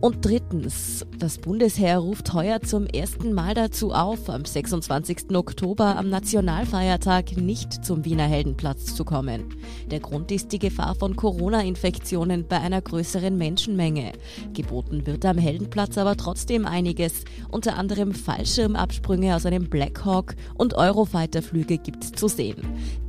Und 0.00 0.24
drittens, 0.24 1.04
das 1.18 1.36
Bundesheer 1.36 1.98
ruft 1.98 2.32
heuer 2.32 2.62
zum 2.62 2.86
ersten 2.86 3.34
Mal 3.34 3.52
dazu 3.52 3.92
auf, 3.92 4.30
am 4.30 4.46
26. 4.46 5.36
Oktober 5.36 5.96
am 5.96 6.08
Nationalfeiertag 6.08 7.36
nicht 7.36 7.84
zum 7.84 8.06
Wiener 8.06 8.24
Heldenplatz 8.24 8.94
zu 8.94 9.04
kommen. 9.04 9.54
Der 9.90 10.00
Grund 10.00 10.32
ist 10.32 10.52
die 10.52 10.58
Gefahr 10.58 10.94
von 10.94 11.16
Corona-Infektionen 11.16 12.46
bei 12.48 12.58
einer 12.58 12.80
größeren 12.80 13.36
Menschenmenge. 13.36 14.12
Geboten 14.54 15.06
wird 15.06 15.26
am 15.26 15.36
Heldenplatz 15.36 15.98
aber 15.98 16.16
trotzdem 16.16 16.64
einiges, 16.64 17.24
unter 17.50 17.76
anderem 17.76 18.14
Fallschirmabsprünge 18.14 19.36
aus 19.36 19.44
einem 19.44 19.68
Blackhawk 19.68 20.34
und 20.54 20.72
Eurofighter-Flüge 20.72 21.76
gibt's 21.76 22.12
zu 22.12 22.26
sehen. 22.26 22.62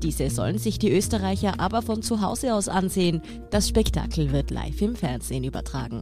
Diese 0.03 0.29
sollen 0.29 0.57
sich 0.57 0.77
die 0.77 0.91
Österreicher 0.91 1.57
aber 1.57 1.83
von 1.83 2.01
zu 2.01 2.19
Hause 2.19 2.53
aus 2.53 2.67
ansehen. 2.67 3.21
Das 3.49 3.69
Spektakel 3.69 4.33
wird 4.33 4.51
live 4.51 4.81
im 4.81 4.97
Fernsehen 4.97 5.45
übertragen. 5.45 6.01